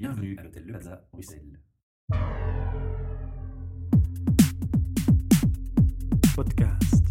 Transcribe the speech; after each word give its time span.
Bienvenue 0.00 0.36
à 0.38 0.44
l'hôtel 0.44 0.62
Le 0.64 0.74
Plaza, 0.74 1.04
Bruxelles. 1.12 1.60
Podcast. 6.36 7.07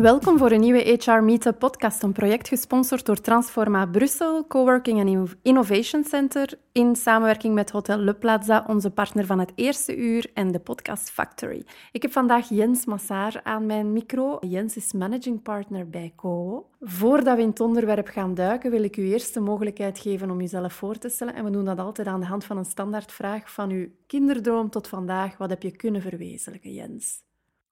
Welkom 0.00 0.38
voor 0.38 0.50
een 0.50 0.60
nieuwe 0.60 0.98
HR 0.98 1.22
Meetup 1.22 1.58
podcast, 1.58 2.02
een 2.02 2.12
project 2.12 2.48
gesponsord 2.48 3.06
door 3.06 3.20
Transforma 3.20 3.86
Brussel, 3.86 4.46
Coworking 4.46 5.00
en 5.00 5.38
Innovation 5.42 6.04
Center, 6.04 6.58
in 6.72 6.96
samenwerking 6.96 7.54
met 7.54 7.70
Hotel 7.70 7.98
Le 7.98 8.14
Plaza, 8.14 8.64
onze 8.68 8.90
partner 8.90 9.26
van 9.26 9.38
het 9.38 9.52
eerste 9.54 9.96
uur, 9.96 10.30
en 10.34 10.52
de 10.52 10.58
Podcast 10.58 11.10
Factory. 11.10 11.66
Ik 11.92 12.02
heb 12.02 12.12
vandaag 12.12 12.48
Jens 12.48 12.84
Massaar 12.84 13.40
aan 13.42 13.66
mijn 13.66 13.92
micro. 13.92 14.38
Jens 14.40 14.76
is 14.76 14.92
managing 14.92 15.42
partner 15.42 15.88
bij 15.88 16.12
Co. 16.16 16.66
Voordat 16.80 17.36
we 17.36 17.42
in 17.42 17.48
het 17.48 17.60
onderwerp 17.60 18.08
gaan 18.08 18.34
duiken, 18.34 18.70
wil 18.70 18.82
ik 18.82 18.96
u 18.96 19.10
eerst 19.10 19.34
de 19.34 19.40
mogelijkheid 19.40 19.98
geven 19.98 20.30
om 20.30 20.40
uzelf 20.40 20.72
voor 20.72 20.98
te 20.98 21.08
stellen. 21.08 21.34
En 21.34 21.44
we 21.44 21.50
doen 21.50 21.64
dat 21.64 21.78
altijd 21.78 22.06
aan 22.06 22.20
de 22.20 22.26
hand 22.26 22.44
van 22.44 22.56
een 22.56 22.64
standaardvraag 22.64 23.52
van 23.52 23.70
uw 23.70 23.88
kinderdroom 24.06 24.70
tot 24.70 24.88
vandaag. 24.88 25.36
Wat 25.36 25.50
heb 25.50 25.62
je 25.62 25.76
kunnen 25.76 26.02
verwezenlijken, 26.02 26.72
Jens? 26.72 27.28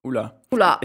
Oela. 0.09 0.35
Oela. 0.51 0.81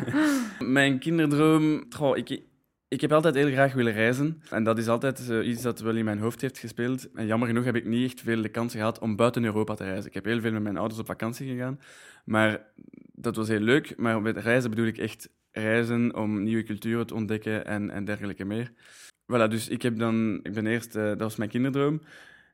Mijn 0.78 0.98
kinderdroom... 0.98 1.84
Goh, 1.90 2.16
ik, 2.16 2.42
ik 2.88 3.00
heb 3.00 3.12
altijd 3.12 3.34
heel 3.34 3.50
graag 3.50 3.72
willen 3.72 3.92
reizen. 3.92 4.42
En 4.50 4.64
dat 4.64 4.78
is 4.78 4.88
altijd 4.88 5.28
uh, 5.30 5.48
iets 5.48 5.62
dat 5.62 5.80
wel 5.80 5.96
in 5.96 6.04
mijn 6.04 6.18
hoofd 6.18 6.40
heeft 6.40 6.58
gespeeld. 6.58 7.12
En 7.12 7.26
jammer 7.26 7.48
genoeg 7.48 7.64
heb 7.64 7.74
ik 7.74 7.84
niet 7.84 8.04
echt 8.04 8.20
veel 8.20 8.42
de 8.42 8.48
kans 8.48 8.72
gehad 8.72 8.98
om 8.98 9.16
buiten 9.16 9.44
Europa 9.44 9.74
te 9.74 9.84
reizen. 9.84 10.06
Ik 10.06 10.14
heb 10.14 10.24
heel 10.24 10.40
veel 10.40 10.52
met 10.52 10.62
mijn 10.62 10.76
ouders 10.76 11.00
op 11.00 11.06
vakantie 11.06 11.48
gegaan. 11.48 11.80
Maar 12.24 12.60
dat 13.12 13.36
was 13.36 13.48
heel 13.48 13.60
leuk. 13.60 13.94
Maar 13.96 14.22
met 14.22 14.36
reizen 14.36 14.70
bedoel 14.70 14.86
ik 14.86 14.98
echt 14.98 15.28
reizen 15.50 16.16
om 16.16 16.42
nieuwe 16.42 16.62
culturen 16.62 17.06
te 17.06 17.14
ontdekken 17.14 17.66
en, 17.66 17.90
en 17.90 18.04
dergelijke 18.04 18.44
meer. 18.44 18.72
Voilà, 19.32 19.48
dus 19.48 19.68
ik, 19.68 19.82
heb 19.82 19.98
dan, 19.98 20.40
ik 20.42 20.52
ben 20.52 20.66
eerst... 20.66 20.96
Uh, 20.96 21.02
dat 21.04 21.20
was 21.20 21.36
mijn 21.36 21.50
kinderdroom. 21.50 22.00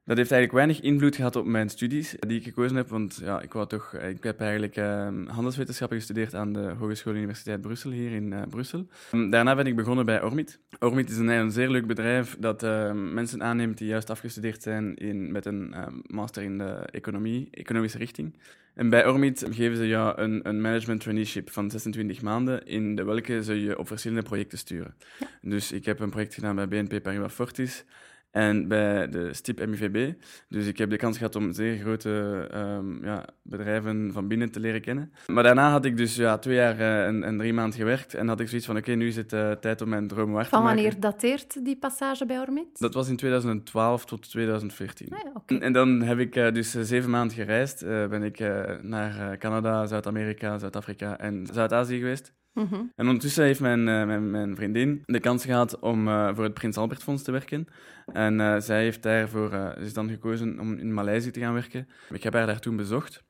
Dat 0.05 0.17
heeft 0.17 0.31
eigenlijk 0.31 0.53
weinig 0.53 0.81
invloed 0.81 1.17
gehad 1.17 1.37
op 1.37 1.47
mijn 1.47 1.69
studies 1.69 2.17
die 2.19 2.39
ik 2.39 2.45
gekozen 2.45 2.77
heb, 2.77 2.89
want 2.89 3.21
ja, 3.23 3.41
ik, 3.41 3.53
wou 3.53 3.67
toch, 3.67 3.95
ik 3.95 4.23
heb 4.23 4.41
eigenlijk 4.41 4.77
uh, 4.77 5.09
handelswetenschappen 5.27 5.97
gestudeerd 5.97 6.35
aan 6.35 6.53
de 6.53 6.75
Hogeschool 6.79 7.15
Universiteit 7.15 7.61
Brussel, 7.61 7.91
hier 7.91 8.13
in 8.13 8.33
uh, 8.33 8.43
Brussel. 8.49 8.87
Um, 9.13 9.31
daarna 9.31 9.55
ben 9.55 9.67
ik 9.67 9.77
begonnen 9.77 10.07
bij 10.07 10.23
Ormit. 10.23 10.59
Ormit 10.79 11.11
is 11.11 11.17
een, 11.17 11.29
een 11.29 11.51
zeer 11.51 11.69
leuk 11.69 11.87
bedrijf 11.87 12.37
dat 12.39 12.63
uh, 12.63 12.93
mensen 12.93 13.43
aanneemt 13.43 13.79
die 13.79 13.89
juist 13.89 14.11
afgestudeerd 14.11 14.63
zijn 14.63 14.97
in, 14.97 15.33
met 15.33 15.47
een 15.47 15.75
master 16.07 16.43
in 16.43 16.59
de 16.59 16.73
economie, 16.91 17.49
economische 17.51 17.99
richting. 17.99 18.35
En 18.75 18.91
bij 18.91 19.07
Ormit 19.07 19.47
geven 19.51 19.77
ze 19.77 19.89
jou 19.89 20.21
een, 20.21 20.49
een 20.49 20.61
management 20.61 21.01
traineeship 21.01 21.51
van 21.51 21.71
26 21.71 22.23
maanden, 22.23 22.67
in 22.67 22.95
de 22.95 23.05
welke 23.05 23.43
ze 23.43 23.61
je 23.61 23.79
op 23.79 23.87
verschillende 23.87 24.23
projecten 24.23 24.59
sturen. 24.59 24.95
Dus 25.41 25.73
ik 25.73 25.85
heb 25.85 26.01
een 26.01 26.11
project 26.11 26.35
gedaan 26.35 26.55
bij 26.55 26.69
BNP 26.69 27.03
Paribas 27.03 27.33
Fortis, 27.33 27.85
en 28.31 28.69
bij 28.69 29.09
de 29.09 29.35
STIP 29.35 29.67
MIVB. 29.67 30.13
Dus 30.49 30.67
ik 30.67 30.79
heb 30.79 30.91
de 30.91 30.97
kans 30.97 31.17
gehad 31.17 31.37
om 31.37 31.53
zeer 31.53 31.79
grote 31.79 32.11
um, 32.55 33.05
ja, 33.05 33.25
bedrijven 33.43 34.13
van 34.13 34.29
binnen 34.29 34.51
te 34.51 34.61
leren 34.61 34.81
kennen. 34.81 35.13
Maar 35.27 35.43
daarna 35.43 35.71
had 35.71 35.85
ik 35.85 35.97
dus 35.97 36.17
ja, 36.17 36.39
twee 36.39 36.55
jaar 36.55 36.79
uh, 36.79 37.07
en, 37.07 37.25
en, 37.25 37.39
drie 37.39 37.53
maanden 37.53 37.79
gewerkt. 37.79 38.15
En 38.15 38.29
had 38.29 38.41
ik 38.41 38.49
zoiets 38.49 38.67
van, 38.67 38.77
oké, 38.77 38.85
okay, 38.85 39.01
nu 39.01 39.09
is 39.09 39.17
het 39.17 39.33
uh, 39.33 39.51
tijd 39.51 39.83
om 39.83 39.89
mijn 39.89 40.09
droom 40.09 40.33
waar 40.33 40.49
te 40.49 40.51
maken. 40.55 40.67
Van 40.67 40.77
wanneer 40.77 41.01
dateert 41.01 41.65
die 41.65 41.77
passage 41.77 42.27
bij 42.27 42.41
Ormit? 42.41 42.79
Dat 42.79 42.95
was 42.95 43.09
in 43.09 43.17
2012 43.17 44.05
tot 44.05 44.31
2014. 44.31 45.09
Ah, 45.11 45.19
ja, 45.25 45.31
okay. 45.35 45.59
en, 45.59 45.73
dan 45.73 46.03
heb 46.03 46.19
ik 46.19 46.37
uh, 46.37 46.53
dus 46.53 46.71
zeven 46.71 47.11
maanden 47.11 47.37
gereisd. 47.37 47.85
ben 47.85 48.23
ik 48.23 48.39
naar 48.83 49.39
Canada, 49.39 49.87
Zuid-Amerika, 49.87 50.59
Zuid-Afrika 50.59 51.19
en 51.19 51.47
Zuid-Azië 51.53 51.99
geweest. 51.99 52.33
Mm 52.53 52.67
-hmm. 52.71 52.93
En 52.97 53.07
ondertussen 53.07 53.45
heeft 53.45 53.61
mijn, 53.61 53.79
uh, 53.79 54.05
mijn, 54.05 54.31
mijn, 54.31 54.57
vriendin 54.57 55.03
de 55.07 55.21
kans 55.21 55.45
gehad 55.45 55.79
om 55.79 56.09
uh, 56.09 56.35
voor 56.35 56.45
het 56.45 56.55
Prins 56.55 56.77
Albert 56.77 57.03
Fonds 57.03 57.23
te 57.23 57.33
werken. 57.33 57.67
En 58.13 58.39
uh, 58.39 58.61
zij 58.61 58.83
heeft 58.83 59.03
daarvoor, 59.03 59.75
is 59.79 59.93
dan 59.93 60.09
gekozen 60.09 60.61
om 60.61 60.79
in 60.79 60.95
Maleisië 60.95 61.31
te 61.31 61.41
gaan 61.41 61.55
werken. 61.55 61.89
Ik 62.11 62.23
heb 62.23 62.33
haar 62.33 62.47
daar 62.47 62.61
toen 62.61 62.77
bezocht. 62.77 63.23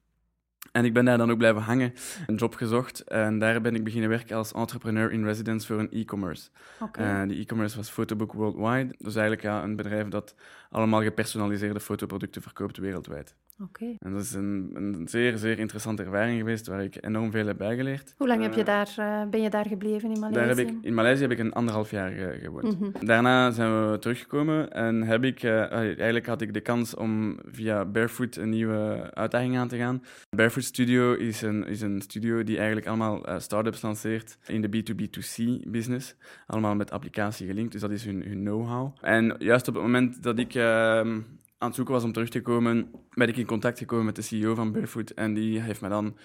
En 0.73 0.85
ik 0.85 0.93
ben 0.93 1.05
daar 1.05 1.19
dan 1.19 1.31
ook 1.31 1.39
blijven 1.39 1.63
hangen, 1.63 1.93
een 2.27 2.35
job 2.35 2.55
gezocht. 2.55 3.01
En 3.01 3.39
daar 3.39 3.61
ben 3.61 3.75
ik 3.75 3.85
beginnen 3.85 4.09
werken 4.09 4.37
als 4.37 4.53
entrepreneur 4.53 5.11
in 5.11 5.25
residence 5.25 5.67
voor 5.67 5.79
een 5.79 5.91
e-commerce. 5.91 6.49
Okay. 6.81 7.27
die 7.27 7.41
e-commerce 7.41 7.77
was 7.77 7.91
Photobook 7.91 8.33
Worldwide. 8.33 8.95
Dus 8.99 9.15
eigenlijk 9.15 9.43
ja, 9.43 9.63
een 9.63 9.77
bedrijf 9.77 10.09
dat 10.09 10.35
allemaal 10.71 11.03
gepersonaliseerde 11.03 11.81
fotoproducten 11.81 12.43
verkoopt 12.43 12.77
wereldwijd. 12.77 13.35
Okay. 13.63 13.97
En 13.99 14.13
dat 14.13 14.23
is 14.23 14.33
een, 14.33 14.71
een, 14.75 15.09
zeer, 15.09 15.39
zeer 15.39 15.59
interessante 15.59 16.03
ervaring 16.03 16.39
geweest, 16.39 16.67
waar 16.67 16.83
ik 16.83 16.97
enorm 17.01 17.31
veel 17.31 17.47
heb 17.47 17.57
bijgeleerd. 17.57 18.15
Hoe 18.17 18.29
lang 18.29 18.43
heb 18.43 18.55
je 18.55 18.65
daar, 18.65 18.95
uh, 18.99 19.23
ben 19.31 19.43
je 19.43 19.51
daar 19.51 19.67
gebleven 19.67 20.11
in 20.11 20.21
Maleisië? 20.21 20.39
Daar 20.39 20.57
heb 20.57 20.59
ik, 20.59 20.75
in 20.83 20.95
Maleisië 20.95 21.23
heb 21.23 21.31
ik 21.31 21.39
een 21.39 21.53
anderhalf 21.53 21.91
jaar 21.91 22.13
uh, 22.13 22.43
gewoond. 22.43 22.65
Mm 22.65 22.77
-hmm. 22.79 23.07
Daarna 23.07 23.51
zijn 23.51 23.91
we 23.91 23.99
teruggekomen 23.99 24.73
en 24.73 25.03
heb 25.03 25.25
ik, 25.25 25.43
uh, 25.43 25.73
eigenlijk 25.73 26.27
had 26.27 26.41
ik 26.41 26.55
de 26.55 26.61
kans 26.61 26.95
om 26.95 27.39
via 27.45 27.85
Barefoot 27.85 28.37
een 28.37 28.49
nieuwe 28.49 29.11
uitdaging 29.15 29.59
aan 29.59 29.69
te 29.69 29.77
gaan. 29.77 30.03
Barefoot 30.37 30.65
Studio 30.65 31.15
is 31.15 31.43
een, 31.43 31.67
is 31.67 31.81
een 31.81 32.01
studio 32.01 32.45
die 32.45 32.57
eigenlijk 32.57 32.87
allemaal 32.87 33.23
start-ups 33.39 33.83
lanceert 33.83 34.39
in 34.47 34.61
de 34.61 34.69
B2B2C 34.69 35.69
business. 35.69 36.15
Allemaal 36.47 36.75
met 36.75 36.91
applicatie 36.91 37.47
gelinkt, 37.47 37.73
dus 37.73 37.81
dat 37.81 37.91
is 37.91 38.05
hun, 38.05 38.23
hun 38.23 38.41
know-how. 38.41 38.97
En 39.01 39.35
juist 39.39 39.69
op 39.69 39.75
het 39.75 39.83
moment 39.83 40.23
dat 40.23 40.39
ik 40.39 40.55
ehm, 40.55 41.19
aan 41.61 41.67
het 41.67 41.77
zoeken 41.77 41.95
was 41.95 42.05
om 42.05 42.13
terug 42.13 42.29
te 42.29 42.43
komen, 42.43 42.91
ben 43.15 43.29
ik 43.29 43.37
in 43.37 43.47
contact 43.47 43.79
gekomen 43.79 44.05
met 44.05 44.17
de 44.17 44.23
CEO 44.23 44.55
van 44.55 44.73
Barefoot. 44.73 45.11
En 45.11 45.35
die 45.35 45.61
heeft 45.61 45.81
me 45.81 45.89
dan 45.89 46.17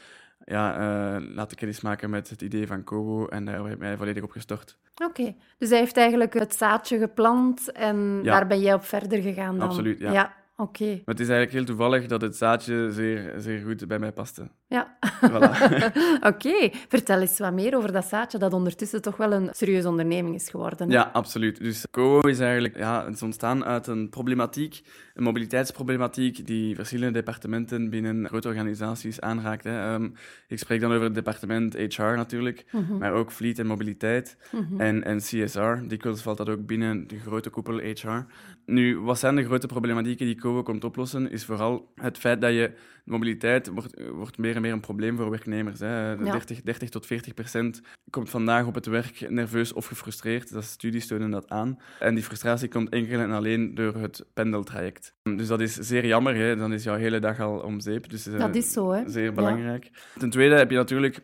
ja, 0.46 0.80
uh, 1.20 1.36
laten 1.36 1.58
kennismaken 1.58 2.10
met 2.10 2.30
het 2.30 2.42
idee 2.42 2.68
van 2.68 2.84
Kobo. 2.84 3.28
En 3.28 3.46
daar 3.46 3.64
heb 3.64 3.74
ik 3.74 3.80
mij 3.80 3.98
volledig 3.98 4.24
op 4.24 4.32
gestort. 4.32 4.78
Oké, 4.96 5.04
okay. 5.06 5.36
dus 5.58 5.70
hij 5.70 5.80
heeft 5.80 5.98
eigenlijk 5.98 6.34
het 6.34 6.56
zaadje 6.56 6.98
geplant 6.98 7.72
en 7.72 8.20
ja. 8.24 8.32
daar 8.32 8.48
ben 8.48 8.60
jij 8.60 8.74
op 8.74 8.84
verder 8.84 9.22
gegaan 9.22 9.60
dan? 9.60 9.68
Absoluut, 9.68 10.00
ja. 10.00 10.12
ja. 10.12 10.36
Oké. 10.58 10.84
Okay. 10.84 11.02
Maar 11.06 11.16
het 11.16 11.20
is 11.20 11.30
eigenlijk 11.30 11.52
heel 11.52 11.76
toevallig 11.76 12.06
dat 12.06 12.22
het 12.22 12.36
zaadje 12.36 12.92
zeer, 12.92 13.34
zeer 13.38 13.60
goed 13.60 13.88
bij 13.88 14.00
mij 14.00 14.12
paste. 14.12 14.50
Ja. 14.68 14.98
Voilà. 15.22 15.52
Oké. 16.32 16.48
Okay. 16.48 16.74
Vertel 16.88 17.22
eens 17.22 17.40
wat 17.40 17.54
meer 17.54 17.76
over 17.76 17.92
dat 17.92 18.06
zaadje, 18.06 18.38
dat 18.38 18.54
ondertussen 18.54 19.02
toch 19.02 19.18
wel 19.18 19.34
een 19.34 19.50
serieuze 19.52 19.88
onderneming 19.88 20.36
is 20.36 20.50
geworden. 20.50 20.90
Ja, 20.90 21.10
absoluut. 21.14 21.60
Dus 21.60 21.86
Co 21.92 22.20
is 22.20 22.40
eigenlijk 22.40 22.78
ja, 22.78 23.06
het 23.06 23.16
is 23.16 23.22
ontstaan 23.22 23.66
uit 23.66 23.88
een 23.88 24.10
problematiek, 24.10 24.82
een 25.14 25.24
mobiliteitsproblematiek 25.24 26.48
die 26.48 26.76
verschillende 26.76 27.14
departementen 27.14 27.90
binnen 27.90 28.28
grote 28.28 28.48
organisaties 28.48 29.22
aanraakt. 29.22 29.64
Hè. 29.64 29.94
Um, 29.94 30.14
ik 30.48 30.60
spreek 30.60 30.82
dan 30.82 30.92
over 30.92 31.04
het 31.04 31.16
departement 31.16 31.74
HR 31.74 32.02
natuurlijk, 32.02 32.66
mm 32.72 32.86
-hmm. 32.86 32.98
maar 32.98 33.14
ook 33.14 33.32
fleet 33.32 33.60
en 33.60 33.68
mobiliteit 33.68 34.38
mm 34.52 34.68
-hmm. 34.70 34.80
en, 34.80 35.04
en 35.04 35.18
CSR. 35.18 35.88
Dikwijls 35.88 36.22
valt 36.22 36.38
dat 36.38 36.50
ook 36.50 36.66
binnen 36.66 37.08
de 37.08 37.20
grote 37.20 37.50
koepel 37.50 37.78
HR. 37.78 38.26
Nu, 38.66 39.00
wat 39.00 39.20
zijn 39.20 39.36
de 39.36 39.46
grote 39.46 39.68
problematieken 39.68 40.26
die 40.26 40.36
Komt 40.46 40.84
oplossen, 40.84 41.32
is 41.32 41.46
vooral 41.46 41.92
het 41.96 42.18
feit 42.18 42.42
dat 42.42 42.52
je 42.52 42.72
mobiliteit 43.06 43.68
wordt, 43.68 44.10
wordt 44.12 44.38
meer 44.38 44.56
en 44.56 44.62
meer 44.62 44.72
een 44.72 44.80
probleem 44.80 45.18
voor 45.18 45.30
werknemers. 45.30 45.80
Hè. 45.80 46.12
Ja. 46.12 46.16
30, 46.16 46.62
30 46.62 46.90
tot 46.90 47.06
40 47.06 47.34
procent 47.34 47.82
komt 48.10 48.30
vandaag 48.30 48.66
op 48.66 48.76
het 48.76 48.86
werk 48.86 49.30
nerveus 49.30 49.74
of 49.74 49.86
gefrustreerd. 49.86 50.54
Dat 50.54 50.64
studies 50.64 51.08
tonen 51.08 51.32
dat 51.32 51.50
aan. 51.50 51.80
En 52.00 52.16
die 52.16 52.24
frustratie 52.24 52.68
komt 52.68 52.90
enkel 52.90 53.20
en 53.20 53.32
alleen 53.32 53.76
door 53.76 53.96
het 53.96 54.26
pendeltraject. 54.34 55.14
Dus 55.24 55.48
dat 55.48 55.62
is 55.62 55.74
zeer 55.74 56.06
jammer. 56.06 56.36
Hè. 56.36 56.56
Dan 56.56 56.74
is 56.74 56.84
jouw 56.84 56.96
hele 56.96 57.20
dag 57.20 57.40
al 57.40 57.60
om 57.60 57.80
zeep. 57.80 58.10
Dus, 58.10 58.28
uh, 58.28 58.40
dat 58.40 58.56
is 58.56 58.72
zo, 58.72 58.92
hè? 58.92 59.10
Zeer 59.10 59.34
belangrijk. 59.34 59.84
Ja. 59.84 60.20
Ten 60.20 60.30
tweede 60.30 60.56
heb 60.56 60.70
je 60.70 60.78
natuurlijk... 60.78 61.20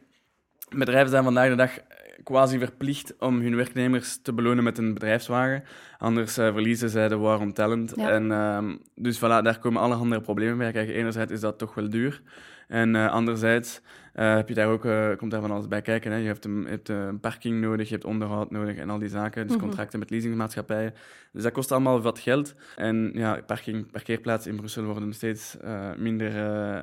Bedrijven 0.76 1.10
zijn 1.10 1.24
vandaag 1.24 1.50
de 1.50 1.56
dag 1.56 1.78
quasi 2.24 2.60
verplicht 2.60 3.16
om 3.20 3.42
hun 3.42 3.56
werknemers 3.56 4.22
te 4.22 4.34
belonen 4.34 4.64
met 4.64 4.78
een 4.78 4.94
bedrijfswagen. 4.94 5.64
Anders 5.98 6.38
uh, 6.38 6.54
verliezen 6.54 6.90
zij 6.90 7.08
de 7.08 7.18
war 7.18 7.40
on 7.40 7.54
talent. 7.54 7.94
Ja. 7.96 8.10
En, 8.10 8.26
uh, 8.26 8.74
dus 8.96 9.18
voilà, 9.18 9.44
daar 9.44 9.60
komen 9.60 9.82
allerhande 9.82 10.22
problemen 10.22 10.58
bij. 10.58 10.72
Kijk, 10.72 10.90
enerzijds 10.90 11.32
is 11.32 11.40
dat 11.40 11.58
toch 11.58 11.74
wel 11.74 11.90
duur. 11.90 12.22
En 12.68 12.96
uh, 12.96 13.12
anderzijds 13.12 13.82
heb 14.14 14.48
je 14.48 14.54
daar 14.54 14.68
ook, 14.68 14.82
komt 15.18 15.32
daar 15.32 15.42
van 15.42 15.52
alles 15.52 15.68
bij 15.68 15.82
kijken. 15.82 16.12
Hè. 16.12 16.18
Je 16.18 16.28
hebt 16.28 16.46
een, 16.46 16.62
je 16.62 16.68
hebt 16.68 16.90
een 16.90 17.20
parking 17.20 17.62
nodig, 17.62 17.88
je 17.88 17.94
hebt 17.94 18.06
onderhoud 18.06 18.52
nodig 18.52 18.78
en 18.78 18.90
al 18.90 19.00
die 19.00 19.10
zaken. 19.10 19.48
Dus 19.48 19.58
contracten 19.58 20.00
met 20.00 20.10
leasingmaatschappijen. 20.10 20.94
Dus 21.32 21.44
dat 21.44 21.52
kost 21.52 21.72
allemaal 21.72 22.02
wat 22.02 22.20
geld. 22.20 22.56
En 22.76 23.12
ja, 23.14 23.42
parking, 23.46 23.92
parkeerplaatsen 23.92 24.52
in 24.52 24.58
Brussel 24.58 24.84
worden 24.84 25.14
steeds 25.14 25.58
minder 25.98 26.32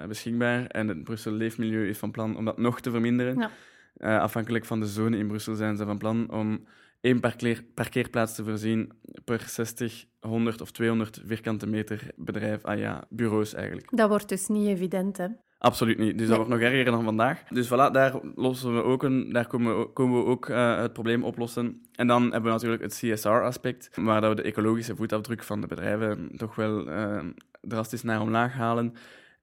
beschikbaar. 0.08 0.66
En 0.66 0.88
het 0.88 1.04
Brussel 1.04 1.32
Leefmilieu 1.32 1.88
is 1.88 1.98
van 1.98 2.10
plan 2.10 2.36
om 2.36 2.44
dat 2.44 2.58
nog 2.58 2.80
te 2.80 2.90
verminderen. 2.90 3.38
Ja. 3.38 3.50
Uh, 3.98 4.18
afhankelijk 4.20 4.64
van 4.64 4.80
de 4.80 4.86
zone 4.86 5.16
in 5.18 5.26
Brussel 5.26 5.54
zijn 5.54 5.76
ze 5.76 5.84
van 5.84 5.98
plan 5.98 6.30
om 6.30 6.64
één 7.00 7.20
parkeer, 7.20 7.64
parkeerplaats 7.74 8.34
te 8.34 8.44
voorzien 8.44 8.92
per 9.24 9.40
60, 9.46 10.04
100 10.20 10.60
of 10.60 10.70
200 10.70 11.20
vierkante 11.26 11.66
meter 11.66 12.10
bedrijf. 12.16 12.64
Ah 12.64 12.78
ja, 12.78 13.04
bureaus 13.08 13.54
eigenlijk. 13.54 13.88
Dat 13.90 14.08
wordt 14.08 14.28
dus 14.28 14.48
niet 14.48 14.66
evident, 14.66 15.16
hè? 15.16 15.26
Absoluut 15.58 15.98
niet. 15.98 16.18
Dus 16.18 16.18
Nee. 16.18 16.26
dat 16.28 16.36
wordt 16.36 16.50
nog 16.50 16.60
erger 16.60 16.84
dan 16.84 17.04
vandaag. 17.04 17.42
Dus 17.48 17.66
voilà, 17.66 17.90
daar, 17.92 18.20
lossen 18.34 18.74
we 18.74 18.82
ook 18.82 19.02
een, 19.02 19.32
daar 19.32 19.46
komen 19.46 19.78
we, 19.78 19.86
komen 19.92 20.18
we 20.18 20.24
ook 20.30 20.48
eh, 20.48 20.80
het 20.80 20.92
probleem 20.92 21.24
oplossen. 21.24 21.82
En 21.94 22.06
dan 22.06 22.22
hebben 22.22 22.42
we 22.42 22.48
natuurlijk 22.50 22.82
het 22.82 22.94
CSR-aspect, 23.02 23.90
waar 23.94 24.20
dat 24.20 24.30
we 24.30 24.42
de 24.42 24.48
ecologische 24.48 24.96
voetafdruk 24.96 25.42
van 25.42 25.60
de 25.60 25.66
bedrijven 25.66 26.30
toch 26.36 26.54
wel 26.54 26.88
eh, 26.90 27.24
drastisch 27.60 28.02
naar 28.02 28.20
omlaag 28.20 28.52
halen. 28.52 28.94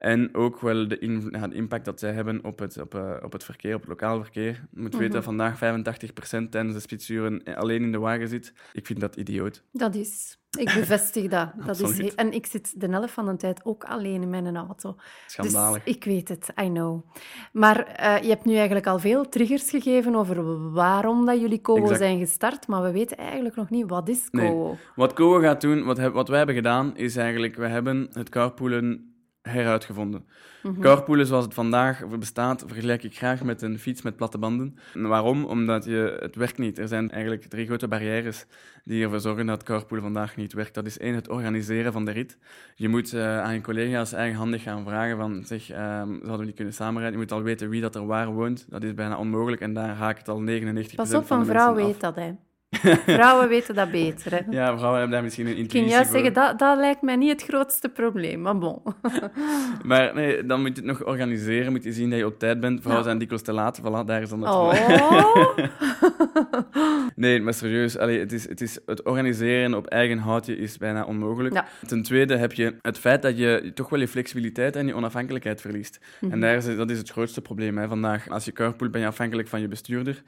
En 0.05 0.35
ook 0.35 0.59
wel 0.61 0.87
de, 0.87 0.99
in- 0.99 1.27
ja, 1.31 1.47
de 1.47 1.55
impact 1.55 1.85
dat 1.85 1.99
zij 1.99 2.11
hebben 2.13 2.43
op 2.43 2.59
het, 2.59 2.81
op, 2.81 2.95
eh, 2.95 3.11
op 3.23 3.31
het 3.31 3.43
verkeer, 3.43 3.73
op 3.75 3.79
het 3.79 3.89
lokaal 3.89 4.21
verkeer. 4.23 4.63
Je 4.73 4.81
moet 4.81 4.95
weten 4.95 5.13
dat 5.13 5.23
vandaag 5.23 5.57
85% 5.57 6.51
tijdens 6.51 6.73
de 6.73 6.79
spitsuren 6.79 7.43
alleen 7.55 7.81
in 7.83 7.91
de 7.91 7.99
wagen 7.99 8.27
zit. 8.27 8.53
Ik 8.73 8.85
vind 8.85 8.99
dat 8.99 9.15
idioot. 9.15 9.63
Dat 9.71 9.95
is. 9.95 10.39
Ik 10.57 10.65
bevestig 10.65 11.27
dat. 11.27 11.51
dat 11.65 11.79
is 11.79 12.15
en 12.15 12.31
ik 12.33 12.45
zit 12.45 12.79
de 12.81 12.87
helft 12.87 13.13
van 13.13 13.25
de 13.25 13.35
tijd 13.35 13.65
ook 13.65 13.83
alleen 13.83 14.21
in 14.21 14.29
mijn 14.29 14.55
auto. 14.57 14.95
Schandalig. 15.27 15.83
Dus 15.83 15.95
ik 15.95 16.03
weet 16.03 16.29
het, 16.29 16.49
I 16.63 16.67
know. 16.67 17.05
Maar 17.51 17.85
eh, 17.85 18.21
je 18.23 18.29
hebt 18.29 18.45
nu 18.45 18.55
eigenlijk 18.55 18.87
al 18.87 18.99
veel 18.99 19.29
triggers 19.29 19.69
gegeven 19.69 20.15
over 20.15 20.71
waarom 20.71 21.25
dat 21.25 21.39
jullie 21.39 21.61
Exact. 21.63 21.97
zijn 21.97 22.19
gestart, 22.19 22.67
maar 22.67 22.81
we 22.83 22.91
weten 22.91 23.17
eigenlijk 23.17 23.55
nog 23.55 23.69
niet 23.69 23.89
wat 23.89 24.09
is 24.09 24.27
Nee. 24.31 24.49
Kowo. 24.49 24.77
Wat 24.95 25.13
Kowo 25.13 25.39
gaat 25.39 25.61
doen, 25.61 25.83
wat, 25.83 25.97
heb- 25.97 26.13
wat 26.13 26.27
wij 26.27 26.37
hebben 26.37 26.55
gedaan, 26.55 26.97
is 26.97 27.15
eigenlijk, 27.15 27.55
we 27.55 27.67
hebben 27.67 28.07
het 28.13 28.29
carpoolen 28.29 29.14
heruitgevonden. 29.49 30.25
Mhm. 30.63 30.81
Carpoolen 30.81 31.25
zoals 31.25 31.45
het 31.45 31.53
vandaag 31.53 32.07
bestaat, 32.07 32.63
vergelijk 32.67 33.03
ik 33.03 33.17
graag 33.17 33.43
met 33.43 33.61
een 33.61 33.79
fiets 33.79 34.01
met 34.01 34.15
platte 34.15 34.37
banden. 34.37 34.77
En 34.93 35.07
waarom? 35.07 35.45
Omdat 35.45 35.85
je, 35.85 36.17
het 36.19 36.35
werkt 36.35 36.57
niet. 36.57 36.79
Er 36.79 36.87
zijn 36.87 37.11
eigenlijk 37.11 37.43
drie 37.43 37.65
grote 37.65 37.87
barrières 37.87 38.45
die 38.83 39.03
ervoor 39.03 39.19
zorgen 39.19 39.45
dat 39.45 39.63
carpoolen 39.63 40.03
vandaag 40.03 40.35
niet 40.35 40.53
werkt. 40.53 40.73
Dat 40.73 40.85
is 40.85 40.97
één, 40.97 41.15
het 41.15 41.29
organiseren 41.29 41.91
van 41.91 42.05
de 42.05 42.11
rit. 42.11 42.37
Je 42.75 42.89
moet 42.89 43.13
eh, 43.13 43.41
aan 43.41 43.53
je 43.53 43.61
collega's 43.61 44.13
eigenhandig 44.13 44.63
gaan 44.63 44.83
vragen 44.83 45.17
van, 45.17 45.43
zeg, 45.43 45.69
ehm, 45.69 46.09
zouden 46.09 46.39
we 46.39 46.45
niet 46.45 46.55
kunnen 46.55 46.73
samenrijden? 46.73 47.19
Je 47.19 47.25
moet 47.25 47.31
al 47.31 47.41
weten 47.41 47.69
wie 47.69 47.81
dat 47.81 47.95
er 47.95 48.05
waar 48.05 48.33
woont. 48.33 48.65
Dat 48.69 48.83
is 48.83 48.93
bijna 48.93 49.17
onmogelijk 49.17 49.61
en 49.61 49.73
daar 49.73 49.95
haakt 49.95 50.27
al 50.27 50.41
99% 50.41 50.95
Pas 50.95 51.13
op, 51.13 51.25
van 51.25 51.45
vrouw 51.45 51.75
weet 51.75 51.99
dat, 51.99 52.15
hè. 52.15 52.31
Vrouwen 53.17 53.47
weten 53.49 53.75
dat 53.75 53.91
beter, 53.91 54.31
hè. 54.31 54.39
Ja, 54.49 54.65
vrouwen 54.77 54.91
hebben 54.99 55.09
daar 55.09 55.23
misschien 55.23 55.45
een 55.45 55.51
Ik 55.51 55.57
intuïtie 55.57 55.79
ging 55.79 55.91
juist 55.91 56.09
voor. 56.09 56.19
zeggen, 56.19 56.33
dat, 56.33 56.59
dat 56.59 56.77
lijkt 56.77 57.01
mij 57.01 57.15
niet 57.15 57.31
het 57.31 57.43
grootste 57.43 57.89
probleem, 57.89 58.41
maar 58.41 58.57
bon. 58.57 58.81
Maar 59.83 60.13
nee, 60.13 60.45
dan 60.45 60.59
moet 60.59 60.69
je 60.69 60.75
het 60.75 60.85
nog 60.85 61.05
organiseren, 61.05 61.71
moet 61.71 61.83
je 61.83 61.93
zien 61.93 62.09
dat 62.09 62.19
je 62.19 62.25
op 62.25 62.39
tijd 62.39 62.59
bent. 62.59 62.79
Vrouwen 62.81 63.03
Ja. 63.03 63.07
zijn 63.09 63.17
dikwijls 63.19 63.43
te 63.45 63.53
laat, 63.53 63.79
voilà, 63.81 64.05
daar 64.05 64.21
is 64.21 64.29
dan 64.29 64.41
het 64.41 64.53
Oh. 64.53 64.73
Nee, 67.15 67.41
maar 67.41 67.53
serieus, 67.53 67.97
allee, 67.97 68.19
het, 68.19 68.31
is, 68.31 68.49
het, 68.49 68.61
is, 68.61 68.79
het 68.85 69.03
organiseren 69.03 69.73
op 69.73 69.87
eigen 69.87 70.17
houtje 70.17 70.57
is 70.57 70.77
bijna 70.77 71.03
onmogelijk. 71.05 71.53
Ja. 71.53 71.65
Ten 71.87 72.03
tweede 72.03 72.35
heb 72.35 72.53
je 72.53 72.75
het 72.81 72.97
feit 72.97 73.21
dat 73.21 73.37
je 73.37 73.71
toch 73.73 73.89
wel 73.89 73.99
je 73.99 74.07
flexibiliteit 74.07 74.75
en 74.75 74.87
je 74.87 74.95
onafhankelijkheid 74.95 75.61
verliest. 75.61 75.99
Mhm. 76.21 76.31
En 76.31 76.39
daar 76.39 76.55
is, 76.55 76.75
dat 76.75 76.89
is 76.89 76.97
het 76.97 77.09
grootste 77.09 77.41
probleem 77.41 77.77
hè, 77.77 77.87
vandaag. 77.87 78.29
Als 78.29 78.45
je 78.45 78.51
carpool 78.51 78.89
ben 78.89 79.01
je 79.01 79.07
afhankelijk 79.07 79.47
van 79.47 79.61
je 79.61 79.67
bestuurder. 79.67 80.23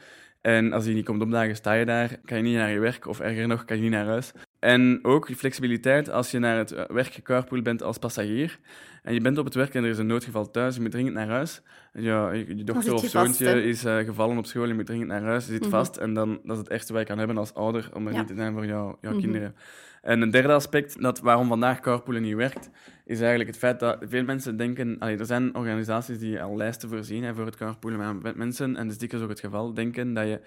En 0.47 0.73
als 0.73 0.85
hij 0.85 0.93
niet 0.93 1.05
komt 1.05 1.21
opdagen, 1.21 1.55
sta 1.55 1.73
je 1.73 1.85
daar, 1.85 2.17
kan 2.25 2.37
je 2.37 2.43
niet 2.43 2.55
naar 2.55 2.69
je 2.71 2.79
werk, 2.79 3.07
of 3.07 3.19
erger 3.19 3.47
nog, 3.47 3.65
kan 3.65 3.75
je 3.77 3.81
niet 3.83 3.91
naar 3.91 4.05
huis. 4.05 4.31
En 4.59 4.99
ook 5.01 5.27
je 5.27 5.35
flexibiliteit 5.35 6.09
als 6.09 6.31
je 6.31 6.39
naar 6.39 6.57
het 6.57 6.85
werk 6.87 7.13
gecarpool 7.13 7.61
bent 7.61 7.83
als 7.83 7.97
passagier. 7.97 8.59
En 9.03 9.13
je 9.13 9.21
bent 9.21 9.37
op 9.37 9.45
het 9.45 9.53
werk 9.55 9.73
en 9.73 9.83
er 9.83 9.89
is 9.89 9.97
een 9.97 10.07
noodgeval 10.07 10.51
thuis, 10.51 10.75
je 10.75 10.81
moet 10.81 10.91
dringend 10.91 11.15
naar 11.15 11.27
huis. 11.27 11.61
Ja, 11.93 12.31
je, 12.31 12.57
je 12.57 12.63
dochter 12.63 12.93
of 12.93 13.01
je 13.01 13.09
vast, 13.09 13.35
zoontje 13.35 13.63
is 13.63 13.85
eh, 13.85 13.97
gevallen 13.97 14.37
op 14.37 14.45
school, 14.45 14.67
je 14.67 14.73
moet 14.73 14.85
dringend 14.85 15.09
naar 15.09 15.21
huis, 15.21 15.45
je 15.45 15.51
zit 15.51 15.61
Mhm. 15.61 15.69
vast. 15.69 15.97
En 15.97 16.13
dan, 16.13 16.39
dat 16.43 16.51
is 16.55 16.57
het 16.57 16.69
ergste 16.69 16.91
wat 16.93 17.01
je 17.01 17.07
kan 17.07 17.17
hebben 17.17 17.37
als 17.37 17.53
ouder, 17.53 17.89
om 17.93 18.07
er 18.07 18.13
Ja. 18.13 18.19
niet 18.19 18.27
te 18.27 18.35
zijn 18.35 18.53
voor 18.53 18.65
jouw 18.65 18.97
jouw 19.01 19.11
Mhm. 19.11 19.21
kinderen. 19.21 19.55
En 20.01 20.21
een 20.21 20.31
derde 20.31 20.53
aspect, 20.53 21.01
dat 21.01 21.19
waarom 21.19 21.47
vandaag 21.47 21.79
carpoolen 21.79 22.21
niet 22.21 22.35
werkt, 22.35 22.69
is 23.05 23.19
eigenlijk 23.19 23.49
het 23.49 23.59
feit 23.59 23.79
dat 23.79 23.97
veel 24.01 24.23
mensen 24.23 24.57
denken... 24.57 24.99
Allee, 24.99 25.17
er 25.17 25.25
zijn 25.25 25.55
organisaties 25.55 26.19
die 26.19 26.41
al 26.41 26.57
lijsten 26.57 26.89
voorzien 26.89 27.23
hè, 27.23 27.35
voor 27.35 27.45
het 27.45 27.55
carpoolen, 27.55 27.97
maar 27.97 28.15
met 28.15 28.35
mensen, 28.35 28.75
en 28.75 28.83
dat 28.83 28.91
is 28.91 28.97
dikwijls 28.97 29.23
ook 29.23 29.31
het 29.31 29.39
geval, 29.39 29.73
denken 29.73 30.13
dat 30.13 30.27
je, 30.27 30.41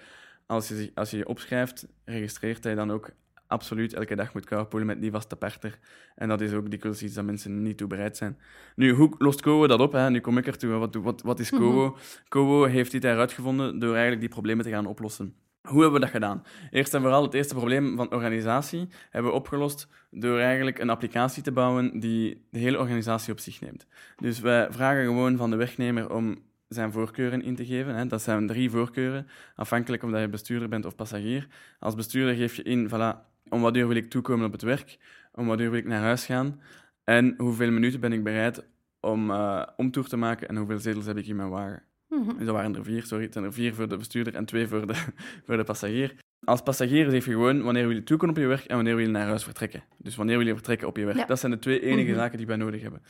als 0.45 0.67
je 0.67 0.91
als 0.95 1.11
je, 1.11 1.17
je 1.17 1.27
opschrijft, 1.27 1.87
registreert, 2.05 2.63
dat 2.63 2.71
je 2.71 2.77
dan 2.77 2.91
ook 2.91 3.11
absoluut 3.51 3.93
elke 3.93 4.15
dag 4.15 4.33
moet 4.33 4.45
carpoolen 4.45 4.87
met 4.87 5.01
die 5.01 5.11
vaste 5.11 5.35
partner. 5.35 5.79
En 6.15 6.27
dat 6.27 6.41
is 6.41 6.53
ook 6.53 6.71
dikwijls 6.71 7.03
iets 7.03 7.13
dat 7.13 7.25
mensen 7.25 7.61
niet 7.61 7.77
toe 7.77 7.87
bereid 7.87 8.17
zijn. 8.17 8.37
Nu, 8.75 8.91
hoe 8.93 9.15
lost 9.17 9.41
Kowo 9.41 9.67
dat 9.67 9.79
op? 9.79 9.91
Hè? 9.91 10.09
Nu 10.09 10.19
kom 10.19 10.37
ik 10.37 10.47
ertoe. 10.47 10.71
Wat, 10.71 10.95
wat, 10.95 11.21
wat 11.21 11.39
is 11.39 11.49
Kowo? 11.49 11.97
Kowo 12.27 12.65
heeft 12.65 12.91
dit 12.91 13.05
uitgevonden 13.05 13.79
door 13.79 13.91
eigenlijk 13.91 14.21
die 14.21 14.29
problemen 14.29 14.65
te 14.65 14.71
gaan 14.71 14.85
oplossen. 14.85 15.35
Hoe 15.61 15.81
hebben 15.81 15.99
we 15.99 16.05
dat 16.05 16.09
gedaan? 16.15 16.43
Eerst 16.71 16.93
en 16.93 17.01
vooral 17.01 17.23
het 17.23 17.33
eerste 17.33 17.55
probleem 17.55 17.95
van 17.95 18.11
organisatie 18.11 18.87
hebben 19.09 19.31
we 19.31 19.37
opgelost 19.37 19.87
door 20.09 20.39
eigenlijk 20.39 20.79
een 20.79 20.89
applicatie 20.89 21.43
te 21.43 21.51
bouwen 21.51 21.99
die 21.99 22.45
de 22.49 22.59
hele 22.59 22.79
organisatie 22.79 23.31
op 23.31 23.39
zich 23.39 23.61
neemt. 23.61 23.87
Dus 24.15 24.39
wij 24.39 24.71
vragen 24.71 25.05
gewoon 25.05 25.37
van 25.37 25.49
de 25.49 25.55
werknemer 25.55 26.13
om 26.13 26.37
zijn 26.67 26.91
voorkeuren 26.91 27.41
in 27.41 27.55
te 27.55 27.65
geven. 27.65 27.95
Hè. 27.95 28.07
Dat 28.07 28.21
zijn 28.21 28.47
drie 28.47 28.69
voorkeuren, 28.69 29.27
afhankelijk 29.55 30.03
of 30.03 30.19
je 30.19 30.29
bestuurder 30.29 30.69
bent 30.69 30.85
of 30.85 30.95
passagier. 30.95 31.47
Als 31.79 31.95
bestuurder 31.95 32.35
geef 32.35 32.55
je 32.55 32.63
in, 32.63 32.89
voilà, 32.89 33.29
om 33.49 33.61
wat 33.61 33.75
uur 33.75 33.87
wil 33.87 33.97
ik 33.97 34.09
toekomen 34.09 34.45
op 34.45 34.51
het 34.51 34.61
werk, 34.61 34.97
om 35.31 35.47
wat 35.47 35.59
uur 35.59 35.69
wil 35.69 35.79
ik 35.79 35.87
naar 35.87 36.01
huis 36.01 36.25
gaan 36.25 36.61
en 37.03 37.33
hoeveel 37.37 37.71
minuten 37.71 37.99
ben 37.99 38.13
ik 38.13 38.23
bereid 38.23 38.63
om 38.99 39.31
eh 39.31 39.63
omtoer 39.75 40.07
te 40.07 40.17
maken 40.17 40.47
en 40.47 40.57
hoeveel 40.57 40.79
zetels 40.79 41.05
heb 41.05 41.17
ik 41.17 41.27
in 41.27 41.35
mijn 41.35 41.49
wagen. 41.49 41.90
Dus 42.11 42.45
dat 42.45 42.55
waren 42.55 42.75
er 42.75 42.83
vier, 42.83 43.05
sorry. 43.05 43.23
Het 43.23 43.33
zijn 43.33 43.45
er 43.45 43.53
vier 43.53 43.73
voor 43.73 43.87
de 43.87 43.97
bestuurder 43.97 44.35
en 44.35 44.45
twee 44.45 44.67
voor 44.67 44.87
de, 44.87 44.93
voor 45.45 45.57
de 45.57 45.63
passagier. 45.63 46.15
Als 46.43 46.61
passagier 46.61 47.09
zeg 47.09 47.25
je 47.25 47.31
gewoon 47.31 47.63
wanneer 47.63 47.87
wil 47.87 47.95
je 47.95 48.03
toekomen 48.03 48.35
op 48.35 48.41
je 48.41 48.47
werk 48.47 48.65
en 48.65 48.75
wanneer 48.75 48.95
wil 48.95 49.05
je 49.05 49.11
naar 49.11 49.27
huis 49.27 49.43
vertrekken. 49.43 49.83
Dus 49.97 50.15
wanneer 50.15 50.37
wil 50.37 50.47
je 50.47 50.53
vertrekken 50.53 50.87
op 50.87 50.97
je 50.97 51.05
werk. 51.05 51.17
Ja. 51.17 51.25
Dat 51.25 51.39
zijn 51.39 51.51
de 51.51 51.59
twee 51.59 51.81
enige 51.81 52.09
Mhm. 52.09 52.17
zaken 52.19 52.37
die 52.37 52.47
wij 52.47 52.55
nodig 52.55 52.81
hebben. 52.81 53.01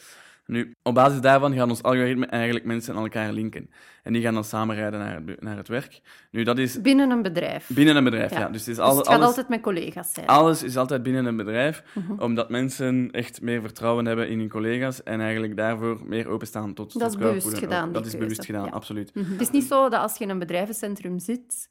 Nu, 0.45 0.75
op 0.83 0.93
basis 0.93 1.21
daarvan 1.21 1.53
gaat 1.53 1.69
ons 1.69 1.83
algoritme 1.83 2.25
eigenlijk 2.25 2.65
mensen 2.65 2.95
aan 2.95 3.01
elkaar 3.03 3.31
linken. 3.33 3.69
En 4.03 4.13
die 4.13 4.21
gaan 4.21 4.33
dan 4.33 4.43
samenrijden 4.43 4.99
naar 4.99 5.21
het, 5.25 5.41
naar 5.41 5.57
het 5.57 5.67
werk. 5.67 6.01
Nu, 6.31 6.43
dat 6.43 6.57
is 6.57 6.81
Binnen 6.81 7.09
een 7.09 7.21
bedrijf. 7.21 7.69
binnen 7.73 7.95
een 7.95 8.03
bedrijf, 8.03 8.31
Ja. 8.31 8.39
ja. 8.39 8.47
Dus 8.49 8.59
het 8.59 8.69
is 8.69 8.75
Dus 8.75 8.85
al, 8.85 8.97
het 8.97 9.07
gaat 9.07 9.15
alles, 9.15 9.27
altijd 9.27 9.49
met 9.49 9.61
collega's 9.61 10.13
zijn. 10.13 10.27
alles 10.27 10.63
is 10.63 10.77
altijd 10.77 11.03
binnen 11.03 11.25
een 11.25 11.35
bedrijf, 11.37 11.83
Mhm. 11.93 12.21
omdat 12.21 12.49
mensen 12.49 13.11
echt 13.11 13.41
meer 13.41 13.61
vertrouwen 13.61 14.05
hebben 14.05 14.29
in 14.29 14.39
hun 14.39 14.49
collega's 14.49 15.03
en 15.03 15.21
eigenlijk 15.21 15.57
daarvoor 15.57 16.01
meer 16.05 16.27
openstaan 16.27 16.73
tot 16.73 16.93
Dat 16.93 17.01
tot 17.01 17.11
is 17.11 17.17
bewust 17.17 17.57
gedaan, 17.57 17.91
Dat 17.91 18.05
is 18.05 18.17
bewust 18.17 18.45
gedaan, 18.45 18.65
ja. 18.65 18.71
absoluut. 18.71 19.15
Mhm. 19.15 19.31
Het 19.31 19.41
is 19.41 19.51
niet 19.51 19.63
zo 19.63 19.89
dat 19.89 20.01
als 20.01 20.17
je 20.17 20.23
in 20.23 20.29
een 20.29 20.39
bedrijvencentrum 20.39 21.19
zit, 21.19 21.69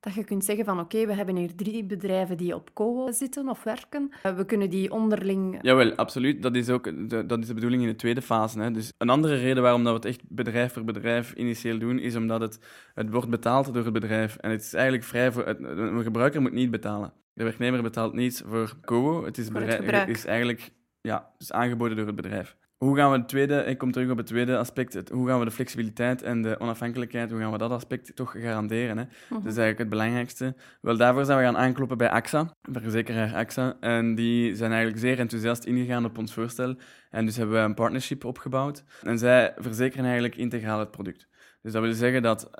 dat 0.00 0.14
je 0.14 0.24
kunt 0.24 0.44
zeggen 0.44 0.64
van 0.64 0.80
oké, 0.80 1.06
we 1.06 1.14
hebben 1.14 1.36
hier 1.36 1.54
drie 1.54 1.84
bedrijven 1.84 2.36
die 2.36 2.54
op 2.54 2.74
Kowo 2.74 3.12
zitten 3.12 3.48
of 3.48 3.62
werken. 3.62 4.10
Eh, 4.22 4.36
We 4.36 4.44
kunnen 4.44 4.70
die 4.70 4.90
onderling... 4.90 5.58
Jawel, 5.62 5.94
absoluut. 5.94 6.42
Dat 6.42 6.56
is 6.56 6.68
ook 6.68 6.84
de, 7.08 7.26
dat 7.26 7.38
is 7.38 7.46
de 7.46 7.54
bedoeling 7.54 7.82
in 7.82 7.88
de 7.88 7.94
tweede 7.96 8.22
fase. 8.22 8.60
Hè. 8.60 8.70
Dus 8.70 8.92
een 8.98 9.08
andere 9.10 9.36
reden 9.36 9.62
waarom 9.62 9.84
dat 9.84 9.92
we 9.92 9.98
het 10.08 10.08
echt 10.08 10.28
bedrijf 10.28 10.72
voor 10.72 10.84
bedrijf 10.84 11.32
initieel 11.32 11.78
doen, 11.78 11.98
is 11.98 12.16
omdat 12.16 12.40
het, 12.40 12.58
het 12.94 13.10
wordt 13.10 13.28
betaald 13.28 13.74
door 13.74 13.84
het 13.84 13.92
bedrijf. 13.92 14.36
En 14.36 14.50
het 14.50 14.62
is 14.62 14.72
eigenlijk 14.74 15.04
vrij 15.04 15.32
voor... 15.32 15.46
Het, 15.46 15.58
een 15.60 16.02
gebruiker 16.02 16.40
moet 16.40 16.52
niet 16.52 16.70
betalen. 16.70 17.12
De 17.32 17.44
werknemer 17.44 17.82
betaalt 17.82 18.14
niets 18.14 18.42
voor 18.46 18.74
Kowo. 18.80 19.24
Het 19.24 19.38
is, 19.38 19.44
het 19.44 19.52
bedrijf- 19.52 20.06
is 20.06 20.24
eigenlijk 20.24 20.70
ja, 21.00 21.30
het 21.32 21.40
is 21.42 21.52
aangeboden 21.52 21.96
door 21.96 22.06
het 22.06 22.16
bedrijf. 22.16 22.56
Hoe 22.84 22.96
gaan 22.96 23.10
we 23.10 23.18
het 23.18 23.28
tweede, 23.28 23.64
ik 23.64 23.78
kom 23.78 23.92
terug 23.92 24.10
op 24.10 24.16
het 24.16 24.26
tweede 24.26 24.56
aspect, 24.56 24.92
het, 24.92 25.08
hoe 25.08 25.28
gaan 25.28 25.38
we 25.38 25.44
de 25.44 25.50
flexibiliteit 25.50 26.22
en 26.22 26.42
de 26.42 26.60
onafhankelijkheid, 26.60 27.30
hoe 27.30 27.40
gaan 27.40 27.52
we 27.52 27.58
dat 27.58 27.70
aspect 27.70 28.16
toch 28.16 28.32
garanderen? 28.32 28.98
Hè? 28.98 29.04
Dat 29.28 29.38
is 29.38 29.44
eigenlijk 29.44 29.78
het 29.78 29.88
belangrijkste. 29.88 30.54
Wel, 30.80 30.96
daarvoor 30.96 31.24
zijn 31.24 31.38
we 31.38 31.44
gaan 31.44 31.56
aankloppen 31.56 31.98
bij 31.98 32.10
AXA, 32.10 32.54
verzekeraar 32.62 33.34
AXA. 33.34 33.76
En 33.80 34.14
die 34.14 34.54
zijn 34.54 34.70
eigenlijk 34.70 35.00
zeer 35.00 35.18
enthousiast 35.18 35.64
ingegaan 35.64 36.04
op 36.04 36.18
ons 36.18 36.32
voorstel. 36.32 36.76
En 37.10 37.24
dus 37.24 37.36
hebben 37.36 37.54
we 37.54 37.60
een 37.60 37.74
partnership 37.74 38.24
opgebouwd. 38.24 38.84
En 39.02 39.18
zij 39.18 39.52
verzekeren 39.56 40.04
eigenlijk 40.04 40.36
integraal 40.36 40.78
het 40.78 40.90
product. 40.90 41.28
Dus 41.62 41.72
dat 41.72 41.82
wil 41.82 41.92
zeggen 41.92 42.22
dat 42.22 42.50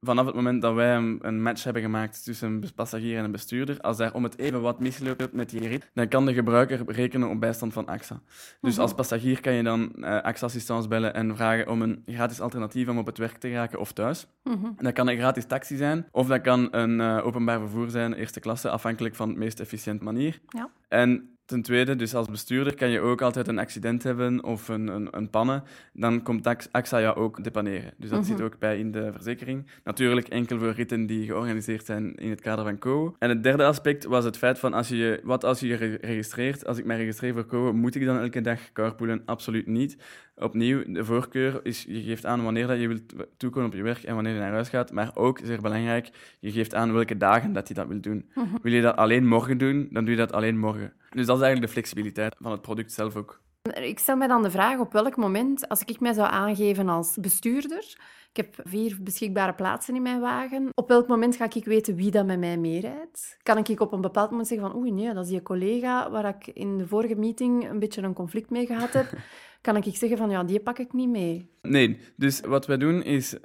vanaf 0.00 0.26
het 0.26 0.34
moment 0.34 0.62
dat 0.62 0.74
wij 0.74 0.96
een, 0.96 1.42
match 1.42 1.64
hebben 1.64 1.82
gemaakt 1.82 2.24
tussen 2.24 2.48
een 2.48 2.64
passagier 2.74 3.18
en 3.18 3.24
een 3.24 3.30
bestuurder, 3.30 3.80
als 3.80 3.96
daar 3.96 4.14
om 4.14 4.22
het 4.22 4.38
even 4.38 4.60
wat 4.60 4.80
misloopt 4.80 5.32
met 5.32 5.50
die 5.50 5.68
rit, 5.68 5.90
dan 5.94 6.08
kan 6.08 6.26
de 6.26 6.34
gebruiker 6.34 6.82
rekenen 6.86 7.28
op 7.28 7.40
bijstand 7.40 7.72
van 7.72 7.86
AXA. 7.86 8.20
Dus 8.60 8.72
Mhm. 8.72 8.80
als 8.80 8.94
passagier 8.94 9.40
kan 9.40 9.52
je 9.52 9.62
dan 9.62 10.04
eh, 10.04 10.22
AXA 10.22 10.46
Assistance 10.46 10.88
bellen 10.88 11.14
en 11.14 11.36
vragen 11.36 11.68
om 11.68 11.82
een 11.82 12.02
gratis 12.06 12.40
alternatief 12.40 12.88
om 12.88 12.98
op 12.98 13.06
het 13.06 13.18
werk 13.18 13.36
te 13.36 13.48
geraken 13.48 13.80
of 13.80 13.92
thuis. 13.92 14.26
Mhm. 14.44 14.66
Dat 14.76 14.92
kan 14.92 15.08
een 15.08 15.16
gratis 15.16 15.44
taxi 15.46 15.76
zijn, 15.76 16.06
of 16.10 16.26
dat 16.26 16.40
kan 16.40 16.68
een 16.70 17.00
eh, 17.00 17.26
openbaar 17.26 17.58
vervoer 17.58 17.90
zijn, 17.90 18.12
eerste 18.14 18.40
klasse, 18.40 18.70
afhankelijk 18.70 19.14
van 19.14 19.28
de 19.32 19.38
meest 19.38 19.60
efficiënte 19.60 20.04
manier. 20.04 20.38
Ja. 20.48 20.70
En 20.88 21.37
ten 21.48 21.62
tweede, 21.62 21.96
dus 21.96 22.14
als 22.14 22.28
bestuurder 22.28 22.74
kan 22.74 22.88
je 22.90 23.00
ook 23.00 23.22
altijd 23.22 23.48
een 23.48 23.58
accident 23.58 24.02
hebben 24.02 24.44
of 24.44 24.68
een, 24.68 24.86
een, 24.88 25.08
een 25.10 25.30
pannen, 25.30 25.62
dan 25.92 26.22
komt 26.22 26.46
Ax- 26.46 26.68
AXA 26.72 27.00
jou 27.00 27.16
ook 27.16 27.44
depaneren. 27.44 27.92
Dus 27.96 28.10
dat 28.10 28.18
Mhm. 28.20 28.28
zit 28.28 28.40
ook 28.40 28.58
bij 28.58 28.78
in 28.78 28.90
de 28.92 29.12
verzekering. 29.12 29.66
Natuurlijk 29.84 30.28
enkel 30.28 30.58
voor 30.58 30.70
ritten 30.70 31.06
die 31.06 31.26
georganiseerd 31.26 31.84
zijn 31.84 32.14
in 32.14 32.30
het 32.30 32.40
kader 32.40 32.64
van 32.64 32.78
CO. 32.78 33.16
En 33.18 33.28
het 33.28 33.42
derde 33.42 33.64
aspect 33.64 34.04
was 34.04 34.24
het 34.24 34.36
feit 34.36 34.58
van, 34.58 34.72
als 34.72 34.88
je, 34.88 35.20
wat 35.24 35.44
als 35.44 35.60
je 35.60 35.66
je 35.66 35.74
re- 35.76 35.98
registreert, 36.00 36.66
als 36.66 36.78
ik 36.78 36.84
mij 36.84 36.96
registreer 36.96 37.32
voor 37.32 37.46
CO, 37.46 37.72
moet 37.72 37.94
ik 37.94 38.04
dan 38.04 38.18
elke 38.18 38.40
dag 38.40 38.72
carpoolen? 38.72 39.22
Absoluut 39.24 39.66
niet. 39.66 39.96
Opnieuw, 40.40 40.82
de 40.86 41.04
voorkeur 41.04 41.60
is, 41.62 41.84
je 41.88 42.02
geeft 42.02 42.26
aan 42.26 42.42
wanneer 42.42 42.66
dat 42.66 42.80
je 42.80 42.88
wilt 42.88 43.14
toekomen 43.36 43.68
op 43.68 43.74
je 43.74 43.82
werk 43.82 44.02
en 44.02 44.14
wanneer 44.14 44.32
je 44.32 44.38
naar 44.38 44.52
huis 44.52 44.68
gaat, 44.68 44.92
maar 44.92 45.10
ook, 45.14 45.40
zeer 45.42 45.60
belangrijk, 45.60 46.10
je 46.40 46.52
geeft 46.52 46.74
aan 46.74 46.92
welke 46.92 47.16
dagen 47.16 47.52
dat 47.52 47.68
je 47.68 47.74
dat 47.74 47.86
wil 47.86 48.00
doen. 48.00 48.30
Mhm. 48.34 48.46
Wil 48.62 48.72
je 48.72 48.82
dat 48.82 48.96
alleen 48.96 49.26
morgen 49.26 49.58
doen, 49.58 49.88
dan 49.90 50.04
doe 50.04 50.14
je 50.14 50.20
dat 50.20 50.32
alleen 50.32 50.58
morgen. 50.58 50.92
Dus 51.10 51.26
dat 51.26 51.36
is 51.36 51.42
eigenlijk 51.42 51.60
de 51.60 51.80
flexibiliteit 51.80 52.34
van 52.40 52.52
het 52.52 52.62
product 52.62 52.92
zelf 52.92 53.16
ook. 53.16 53.40
Ik 53.74 53.98
stel 53.98 54.16
mij 54.16 54.26
dan 54.28 54.42
de 54.42 54.50
vraag 54.50 54.78
op 54.78 54.92
welk 54.92 55.16
moment, 55.16 55.68
als 55.68 55.82
ik 55.84 56.00
mij 56.00 56.12
zou 56.12 56.30
aangeven 56.30 56.88
als 56.88 57.16
bestuurder, 57.20 57.96
ik 58.32 58.36
heb 58.36 58.68
vier 58.68 58.98
beschikbare 59.00 59.54
plaatsen 59.54 59.94
in 59.94 60.02
mijn 60.02 60.20
wagen, 60.20 60.68
op 60.74 60.88
welk 60.88 61.06
moment 61.06 61.36
ga 61.36 61.44
ik 61.52 61.64
weten 61.64 61.94
wie 61.94 62.10
dat 62.10 62.26
met 62.26 62.38
mij 62.38 62.58
meerijdt? 62.58 63.38
Kan 63.42 63.58
ik 63.58 63.80
op 63.80 63.92
een 63.92 64.00
bepaald 64.00 64.30
moment 64.30 64.48
zeggen 64.48 64.70
van 64.70 64.80
oei 64.80 64.92
nee, 64.92 65.14
dat 65.14 65.24
is 65.24 65.30
die 65.30 65.42
collega 65.42 66.10
waar 66.10 66.24
ik 66.24 66.46
in 66.46 66.78
de 66.78 66.86
vorige 66.86 67.14
meeting 67.14 67.70
een 67.70 67.78
beetje 67.78 68.02
een 68.02 68.14
conflict 68.14 68.50
mee 68.50 68.66
gehad 68.66 68.92
heb. 68.92 69.12
Kan 69.60 69.76
ik 69.76 69.96
zeggen 69.96 70.18
van 70.18 70.30
ja, 70.30 70.44
die 70.44 70.60
pak 70.60 70.78
ik 70.78 70.92
niet 70.92 71.08
mee. 71.08 71.50
Nee, 71.62 71.98
dus 72.16 72.40
wat 72.40 72.66
wij 72.66 72.76
doen 72.76 73.02
is, 73.02 73.36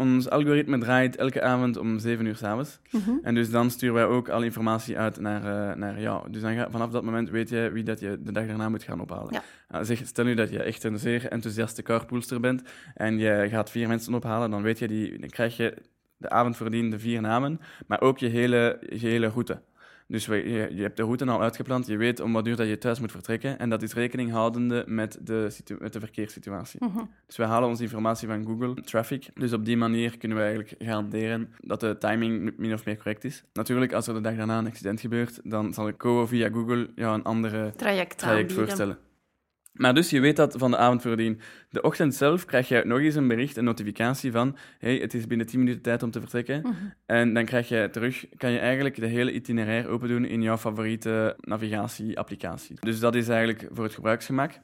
ons 0.00 0.28
algoritme 0.28 0.78
draait 0.78 1.16
elke 1.16 1.42
avond 1.42 1.76
om 1.76 1.98
7 1.98 2.26
uur 2.26 2.36
s'avonds. 2.36 2.80
Mhm. 2.90 3.10
En 3.22 3.34
dus 3.34 3.50
dan 3.50 3.70
sturen 3.70 3.94
wij 3.94 4.04
ook 4.04 4.28
alle 4.28 4.44
informatie 4.44 4.98
uit 4.98 5.20
naar, 5.20 5.70
eh, 5.70 5.76
naar 5.76 6.00
jou. 6.00 6.30
Dus 6.30 6.42
dan 6.42 6.54
ga, 6.54 6.70
vanaf 6.70 6.90
dat 6.90 7.02
moment 7.02 7.30
weet 7.30 7.48
je 7.48 7.70
wie 7.72 7.84
dat 7.84 8.00
je 8.00 8.18
de 8.22 8.32
dag 8.32 8.46
daarna 8.46 8.68
moet 8.68 8.82
gaan 8.82 9.00
ophalen. 9.00 9.32
Ja. 9.32 9.42
Uh, 9.78 9.84
zeg, 9.84 10.06
stel 10.06 10.24
nu 10.24 10.34
dat 10.34 10.50
je 10.50 10.62
echt 10.62 10.84
een 10.84 10.98
zeer 10.98 11.28
enthousiaste 11.28 11.82
carpoolster 11.82 12.40
bent 12.40 12.62
en 12.94 13.18
je 13.18 13.46
gaat 13.48 13.70
vier 13.70 13.88
mensen 13.88 14.14
ophalen, 14.14 14.50
dan 14.50 14.62
weet 14.62 14.78
je 14.78 14.88
die, 14.88 15.18
dan 15.18 15.28
krijg 15.28 15.56
je 15.56 15.74
de 16.16 16.30
avond 16.30 16.56
voordien 16.56 16.90
de 16.90 16.98
vier 16.98 17.20
namen, 17.20 17.60
maar 17.86 18.00
ook 18.00 18.18
je 18.18 18.26
hele, 18.26 18.78
je 18.88 19.06
hele 19.06 19.26
route. 19.26 19.62
Dus 20.10 20.26
we- 20.26 20.36
je, 20.50 20.74
je 20.74 20.82
hebt 20.82 20.96
de 20.96 21.02
route 21.02 21.26
al 21.26 21.42
uitgepland, 21.42 21.86
je 21.86 21.96
weet 21.96 22.20
om 22.20 22.32
wat 22.32 22.46
uur 22.46 22.56
dat 22.56 22.68
je 22.68 22.78
thuis 22.78 23.00
moet 23.00 23.10
vertrekken 23.10 23.58
en 23.58 23.68
dat 23.70 23.82
is 23.82 23.94
rekening 23.94 24.30
houdende 24.30 24.84
met 24.86 25.18
de, 25.22 25.50
situ- 25.50 25.76
met 25.80 25.92
de 25.92 25.98
verkeerssituatie. 26.00 26.84
Mhm. 26.84 27.04
Dus 27.26 27.36
wij 27.36 27.46
halen 27.46 27.68
onze 27.68 27.82
informatie 27.82 28.28
van 28.28 28.44
Google 28.46 28.74
Traffic. 28.82 29.28
Dus 29.34 29.52
op 29.52 29.64
die 29.64 29.76
manier 29.76 30.18
kunnen 30.18 30.36
we 30.38 30.42
eigenlijk 30.44 30.74
garanderen 30.78 31.48
dat 31.60 31.80
de 31.80 31.96
timing 31.98 32.52
min 32.56 32.72
of 32.72 32.84
meer 32.84 32.96
correct 32.96 33.24
is. 33.24 33.44
Natuurlijk, 33.52 33.92
als 33.92 34.06
er 34.06 34.14
de 34.14 34.20
dag 34.20 34.36
daarna 34.36 34.58
een 34.58 34.66
accident 34.66 35.00
gebeurt, 35.00 35.40
dan 35.44 35.72
zal 35.74 35.88
ik 35.88 36.02
via 36.26 36.48
Google 36.48 36.88
jou 36.94 37.14
een 37.14 37.22
andere 37.24 37.72
Traject, 37.76 38.18
traject 38.18 38.52
voorstellen. 38.52 38.98
Maar 39.72 39.94
dus 39.94 40.10
je 40.10 40.20
weet 40.20 40.36
dat 40.36 40.54
van 40.58 40.70
de 40.70 40.76
avond 40.76 41.02
voordien. 41.02 41.40
De 41.70 41.82
ochtend 41.82 42.14
zelf 42.14 42.44
krijg 42.44 42.68
je 42.68 42.82
nog 42.84 42.98
eens 42.98 43.14
een 43.14 43.28
bericht, 43.28 43.56
een 43.56 43.64
notificatie 43.64 44.32
van 44.32 44.56
hey, 44.78 44.96
het 44.96 45.14
is 45.14 45.26
binnen 45.26 45.46
10 45.46 45.58
minuten 45.58 45.82
tijd 45.82 46.02
om 46.02 46.10
te 46.10 46.20
vertrekken. 46.20 46.60
Mhm. 46.60 46.74
En 47.06 47.34
dan 47.34 47.44
krijg 47.44 47.68
je 47.68 47.88
terug, 47.92 48.26
kan 48.36 48.50
je 48.50 48.58
eigenlijk 48.58 48.96
de 48.96 49.06
hele 49.06 49.32
itinerair 49.32 49.88
open 49.88 50.08
doen 50.08 50.24
in 50.24 50.42
jouw 50.42 50.56
favoriete 50.56 51.36
navigatie-applicatie. 51.40 52.76
Dus 52.80 53.00
dat 53.00 53.14
is 53.14 53.28
eigenlijk 53.28 53.68
voor 53.72 53.84
het 53.84 53.94
gebruiksgemak. 53.94 54.60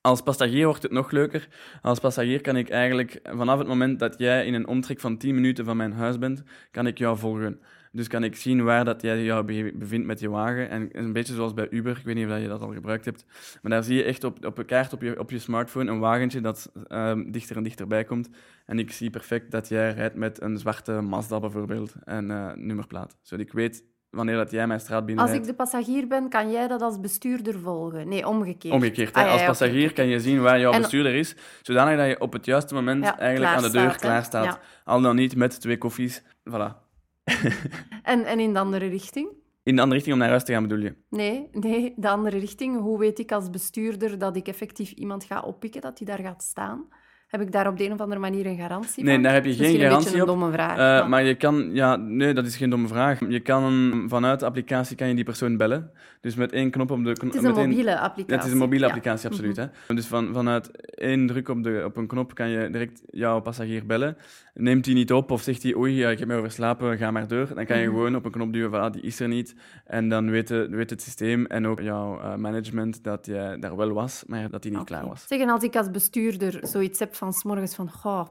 Als 0.00 0.22
passagier 0.22 0.66
wordt 0.66 0.82
het 0.82 0.92
nog 0.92 1.10
leuker. 1.10 1.48
Als 1.82 1.98
passagier 1.98 2.40
kan 2.40 2.56
ik 2.56 2.68
eigenlijk 2.68 3.20
vanaf 3.22 3.58
het 3.58 3.68
moment 3.68 3.98
dat 3.98 4.14
jij 4.18 4.46
in 4.46 4.54
een 4.54 4.66
omtrek 4.66 5.00
van 5.00 5.16
10 5.16 5.34
minuten 5.34 5.64
van 5.64 5.76
mijn 5.76 5.92
huis 5.92 6.18
bent, 6.18 6.42
kan 6.70 6.86
ik 6.86 6.98
jou 6.98 7.18
volgen. 7.18 7.60
Dus 7.94 8.08
kan 8.08 8.24
ik 8.24 8.36
zien 8.36 8.64
waar 8.64 8.84
dat 8.84 9.02
jij 9.02 9.22
jou 9.22 9.44
be- 9.44 9.72
bevindt 9.74 10.06
met 10.06 10.20
je 10.20 10.30
wagen. 10.30 10.68
En 10.70 10.88
een 10.92 11.12
beetje 11.12 11.34
zoals 11.34 11.54
bij 11.54 11.66
Uber, 11.70 11.96
ik 11.98 12.04
weet 12.04 12.14
niet 12.14 12.28
of 12.28 12.38
je 12.38 12.48
dat 12.48 12.60
al 12.60 12.72
gebruikt 12.72 13.04
hebt. 13.04 13.24
Maar 13.62 13.70
daar 13.72 13.82
zie 13.82 13.96
je 13.96 14.02
echt 14.04 14.24
op, 14.24 14.44
op 14.44 14.58
een 14.58 14.64
kaart 14.64 14.92
op 14.92 15.02
je, 15.02 15.18
op 15.18 15.30
je 15.30 15.38
smartphone 15.38 15.90
een 15.90 15.98
wagentje 15.98 16.40
dat 16.40 16.72
ehm, 16.88 17.30
dichter 17.30 17.56
en 17.56 17.62
dichterbij 17.62 18.04
komt. 18.04 18.28
En 18.66 18.78
ik 18.78 18.92
zie 18.92 19.10
perfect 19.10 19.50
dat 19.50 19.68
jij 19.68 19.92
rijdt 19.92 20.14
met 20.14 20.42
een 20.42 20.58
zwarte 20.58 20.92
Mazda 20.92 21.40
bijvoorbeeld 21.40 21.94
en 22.04 22.30
eh, 22.30 22.52
nummerplaat. 22.54 23.16
Zodat 23.22 23.46
ik 23.46 23.52
weet 23.52 23.84
wanneer 24.10 24.36
dat 24.36 24.50
jij 24.50 24.66
mijn 24.66 24.80
straat 24.80 25.06
binnen 25.06 25.24
Als 25.24 25.34
ik 25.34 25.44
de 25.44 25.54
passagier 25.54 26.06
ben, 26.06 26.28
kan 26.28 26.50
jij 26.50 26.68
dat 26.68 26.82
als 26.82 27.00
bestuurder 27.00 27.58
volgen? 27.58 28.08
Nee, 28.08 28.28
omgekeerd. 28.28 28.74
Omgekeerd, 28.74 29.14
hè. 29.14 29.20
Ah, 29.20 29.26
ja, 29.26 29.32
als 29.32 29.44
passagier 29.44 29.92
kan 29.92 30.06
je 30.06 30.20
zien 30.20 30.40
waar 30.42 30.60
jouw 30.60 30.72
En- 30.72 30.80
bestuurder 30.80 31.14
is, 31.14 31.36
zodanig 31.62 31.98
dat 31.98 32.06
je 32.06 32.20
op 32.20 32.32
het 32.32 32.44
juiste 32.44 32.74
moment 32.74 33.04
Ja, 33.04 33.18
eigenlijk 33.18 33.54
aan 33.56 33.62
de 33.62 33.70
deur 33.70 33.80
klaar 33.80 33.92
staat, 33.94 34.02
hè. 34.02 34.08
klaar 34.08 34.24
staat. 34.24 34.60
Al 34.84 35.00
dan 35.00 35.16
niet 35.16 35.36
met 35.36 35.60
twee 35.60 35.78
koffies. 35.78 36.22
Voilà. 36.22 36.83
En, 38.02 38.24
en 38.24 38.40
in 38.40 38.52
de 38.52 38.58
andere 38.58 38.86
richting? 38.86 39.28
In 39.62 39.76
de 39.76 39.82
andere 39.82 39.94
richting 39.94 40.14
om 40.14 40.20
naar 40.20 40.30
huis 40.30 40.44
te 40.44 40.52
gaan, 40.52 40.62
bedoel 40.62 40.84
je? 40.84 40.94
Nee, 41.08 41.48
nee, 41.52 41.94
de 41.96 42.08
andere 42.08 42.38
richting. 42.38 42.80
Hoe 42.80 42.98
weet 42.98 43.18
ik 43.18 43.32
als 43.32 43.50
bestuurder 43.50 44.18
dat 44.18 44.36
ik 44.36 44.48
effectief 44.48 44.90
iemand 44.90 45.24
ga 45.24 45.40
oppikken, 45.40 45.80
dat 45.80 45.98
die 45.98 46.06
daar 46.06 46.18
gaat 46.18 46.42
staan? 46.42 46.88
Heb 47.28 47.40
ik 47.42 47.52
daar 47.52 47.68
op 47.68 47.76
de 47.78 47.84
een 47.84 47.92
of 47.92 48.00
andere 48.00 48.20
manier 48.20 48.46
een 48.46 48.56
garantie 48.56 49.04
Nee, 49.04 49.14
van? 49.14 49.22
daar 49.22 49.32
heb 49.32 49.44
je 49.44 49.50
geen 49.50 49.58
Misschien 49.60 49.80
garantie 49.82 50.08
een 50.14 50.22
op. 50.22 50.28
een 50.28 50.34
domme 50.34 50.52
vraag. 50.52 50.70
Eh, 50.70 50.76
maar- 50.76 51.08
maar 51.08 51.22
je 51.24 51.34
kan, 51.34 51.70
ja, 51.72 51.96
nee, 51.96 52.34
dat 52.34 52.46
is 52.46 52.56
geen 52.56 52.70
domme 52.70 52.88
vraag. 52.88 53.18
Je 53.28 53.40
kan 53.40 54.04
vanuit 54.08 54.40
de 54.40 54.46
applicatie 54.46 54.96
kan 54.96 55.08
je 55.08 55.14
die 55.14 55.24
persoon 55.24 55.56
bellen. 55.56 55.90
Dus 56.20 56.34
met 56.34 56.52
één 56.52 56.70
knop 56.70 56.90
op 56.90 57.04
de 57.04 57.08
het 57.10 57.22
is 57.22 57.42
een 57.42 57.56
één- 57.56 57.68
mobiele 57.68 57.98
applicatie. 57.98 58.26
Ja, 58.32 58.36
het 58.36 58.44
is 58.46 58.52
een 58.52 58.58
mobiele 58.58 58.84
Ja. 58.86 58.92
applicatie, 58.92 59.28
absoluut. 59.28 59.56
hè. 59.56 59.66
Dus 59.94 60.06
van, 60.06 60.32
vanuit 60.32 60.70
één 60.94 61.26
druk 61.26 61.48
op, 61.48 61.62
de, 61.62 61.82
op 61.84 61.96
een 61.96 62.06
knop 62.06 62.34
kan 62.34 62.48
je 62.48 62.70
direct 62.70 63.02
jouw 63.10 63.40
passagier 63.40 63.86
bellen. 63.86 64.16
Neemt 64.54 64.84
hij 64.86 64.94
niet 64.94 65.12
op 65.12 65.30
of 65.30 65.42
zegt 65.42 65.62
hij, 65.62 65.74
oei, 65.76 65.94
ja, 65.94 66.08
ik 66.10 66.18
heb 66.18 66.28
me 66.28 66.36
overslapen, 66.36 66.96
ga 66.98 67.10
maar 67.10 67.28
door. 67.28 67.54
Dan 67.54 67.64
kan 67.66 67.78
je 67.78 67.86
Mhm. 67.86 67.94
gewoon 67.94 68.16
op 68.16 68.24
een 68.24 68.30
knop 68.30 68.52
duwen 68.52 68.70
van, 68.70 68.80
ah, 68.80 68.92
die 68.92 69.02
is 69.02 69.20
er 69.20 69.28
niet. 69.28 69.54
En 69.86 70.08
dan 70.08 70.30
weet, 70.30 70.48
de- 70.48 70.68
weet 70.70 70.90
het 70.90 71.02
systeem 71.02 71.46
en 71.46 71.66
ook 71.66 71.80
jouw 71.80 72.20
eh, 72.20 72.34
management 72.34 73.04
dat 73.04 73.26
jij 73.26 73.58
daar 73.58 73.76
wel 73.76 73.92
was, 73.92 74.24
maar 74.26 74.50
dat 74.50 74.64
hij 74.64 74.72
niet 74.72 74.84
klaar 74.84 75.06
was. 75.06 75.24
Zeg, 75.28 75.40
en 75.40 75.48
als 75.48 75.62
ik 75.62 75.76
als 75.76 75.90
bestuurder 75.90 76.58
zoiets 76.62 76.98
heb 76.98 77.13
van 77.16 77.32
's 77.32 77.42
morgens 77.42 77.74
van, 77.74 77.90
goh, 77.90 78.26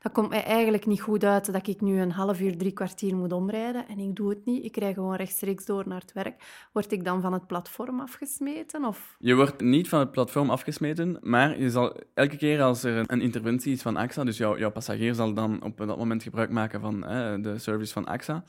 dat 0.00 0.12
komt 0.12 0.28
mij 0.28 0.44
eigenlijk 0.44 0.86
niet 0.86 1.00
goed 1.00 1.24
uit 1.24 1.52
dat 1.52 1.66
ik 1.66 1.80
nu 1.80 2.00
een 2.00 2.12
half 2.12 2.40
uur, 2.40 2.56
drie 2.56 2.72
kwartier 2.72 3.16
moet 3.16 3.32
omrijden 3.32 3.88
en 3.88 3.98
ik 3.98 4.16
doe 4.16 4.28
het 4.28 4.44
niet, 4.44 4.64
ik 4.64 4.76
rij 4.76 4.94
gewoon 4.94 5.14
rechtstreeks 5.14 5.64
door 5.64 5.88
naar 5.88 6.00
het 6.00 6.12
werk, 6.12 6.68
word 6.72 6.92
ik 6.92 7.04
dan 7.04 7.20
van 7.20 7.32
het 7.32 7.46
platform 7.46 8.00
afgesmeten? 8.00 8.84
Of... 8.84 9.16
Je 9.18 9.34
wordt 9.34 9.60
niet 9.60 9.88
van 9.88 10.00
het 10.00 10.10
platform 10.10 10.50
afgesmeten, 10.50 11.18
maar 11.20 11.60
je 11.60 11.70
zal 11.70 11.96
elke 12.14 12.36
keer 12.36 12.62
als 12.62 12.82
er 12.82 13.04
een, 13.06 13.20
interventie 13.20 13.72
is 13.72 13.82
van 13.82 13.96
AXA, 13.96 14.24
dus 14.24 14.36
jouw, 14.36 14.58
jouw 14.58 14.70
passagier 14.70 15.14
zal 15.14 15.34
dan 15.34 15.62
op 15.62 15.76
dat 15.76 15.98
moment 15.98 16.22
gebruik 16.22 16.50
maken 16.50 16.80
van 16.80 17.04
eh, 17.04 17.34
de 17.42 17.58
service 17.58 17.92
van 17.92 18.06
AXA. 18.06 18.44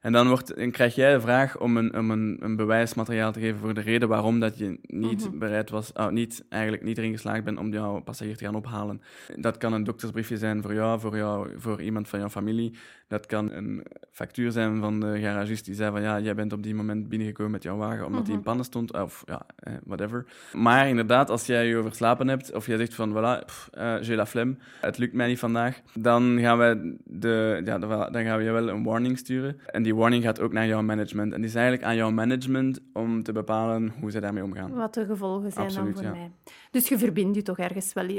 En 0.00 0.12
dan, 0.12 0.28
wordt, 0.28 0.56
dan 0.56 0.70
krijg 0.70 0.94
jij 0.94 1.12
de 1.12 1.20
vraag 1.20 1.58
om, 1.58 1.76
een, 1.76 1.96
om 1.98 2.10
een, 2.10 2.36
een 2.40 2.56
bewijsmateriaal 2.56 3.32
te 3.32 3.40
geven 3.40 3.58
voor 3.58 3.74
de 3.74 3.80
reden 3.80 4.08
waarom 4.08 4.40
dat 4.40 4.58
je 4.58 4.78
niet 4.82 5.28
Mhm. 5.28 5.38
bereid 5.38 5.70
was, 5.70 5.94
ah, 5.94 6.10
niet, 6.12 6.44
eigenlijk 6.48 6.82
niet 6.82 6.98
erin 6.98 7.12
geslaagd 7.12 7.44
bent 7.44 7.58
om 7.58 7.72
jouw 7.72 8.00
passagier 8.00 8.36
te 8.36 8.44
gaan 8.44 8.54
ophalen. 8.54 9.00
Dat 9.36 9.56
kan 9.56 9.72
een 9.72 9.84
doktersbriefje 9.84 10.36
zijn 10.38 10.62
voor 10.62 10.74
jou, 10.74 11.00
voor, 11.00 11.16
jou, 11.16 11.50
voor 11.56 11.82
iemand 11.82 12.08
van 12.08 12.18
jouw 12.18 12.28
familie. 12.28 12.74
Dat 13.10 13.26
kan 13.26 13.52
een 13.52 13.84
factuur 14.12 14.50
zijn 14.50 14.80
van 14.80 15.00
de 15.00 15.20
garagist 15.20 15.64
die 15.64 15.74
zei 15.74 15.90
van 15.90 16.02
ja, 16.02 16.20
jij 16.20 16.34
bent 16.34 16.52
op 16.52 16.62
die 16.62 16.74
moment 16.74 17.08
binnengekomen 17.08 17.52
met 17.52 17.62
jouw 17.62 17.76
wagen 17.76 18.06
omdat 18.06 18.20
die 18.24 18.30
in 18.32 18.38
Mhm. 18.38 18.44
pannen 18.48 18.64
stond, 18.64 18.92
of 18.92 19.22
ja, 19.26 19.42
eh, 19.56 19.72
whatever. 19.84 20.26
Maar 20.52 20.88
inderdaad, 20.88 21.30
als 21.30 21.46
jij 21.46 21.66
je 21.66 21.76
overslapen 21.76 22.28
hebt 22.28 22.52
of 22.54 22.66
jij 22.66 22.76
zegt 22.76 22.94
van 22.94 23.10
voilà, 23.12 23.44
pff, 23.44 23.68
eh, 23.72 23.94
j'ai 24.00 24.14
la 24.16 24.26
flemme, 24.26 24.54
het 24.80 24.98
lukt 24.98 25.12
mij 25.12 25.26
niet 25.28 25.38
vandaag, 25.38 25.80
dan 25.94 26.38
gaan, 26.40 26.58
wij 26.58 26.96
de, 27.04 27.62
ja, 27.64 27.78
dan 27.78 27.88
dan 28.12 28.22
gaan 28.24 28.38
we 28.38 28.44
je 28.44 28.50
wel 28.50 28.68
een 28.68 28.82
warning 28.84 29.18
sturen. 29.18 29.56
En 29.66 29.82
die 29.82 29.94
warning 29.94 30.24
gaat 30.24 30.40
ook 30.40 30.52
naar 30.52 30.66
jouw 30.66 30.82
management. 30.82 31.32
En 31.32 31.40
die 31.40 31.48
is 31.48 31.54
eigenlijk 31.54 31.84
aan 31.86 31.96
jouw 31.96 32.10
management 32.10 32.80
om 32.92 33.22
te 33.22 33.32
bepalen 33.32 33.92
hoe 34.00 34.10
ze 34.10 34.20
daarmee 34.20 34.42
omgaan. 34.44 34.74
Wat 34.74 34.94
de 34.94 35.04
gevolgen 35.06 35.52
zijn 35.52 35.66
Absoluut, 35.66 35.94
dan 35.94 36.04
voor 36.04 36.12
ja. 36.14 36.18
mij. 36.18 36.30
Dus 36.70 36.88
je 36.88 36.98
verbindt 36.98 37.36
je 37.36 37.42
toch 37.42 37.58
ergens 37.58 37.92
wel, 37.92 38.06
eh, 38.08 38.14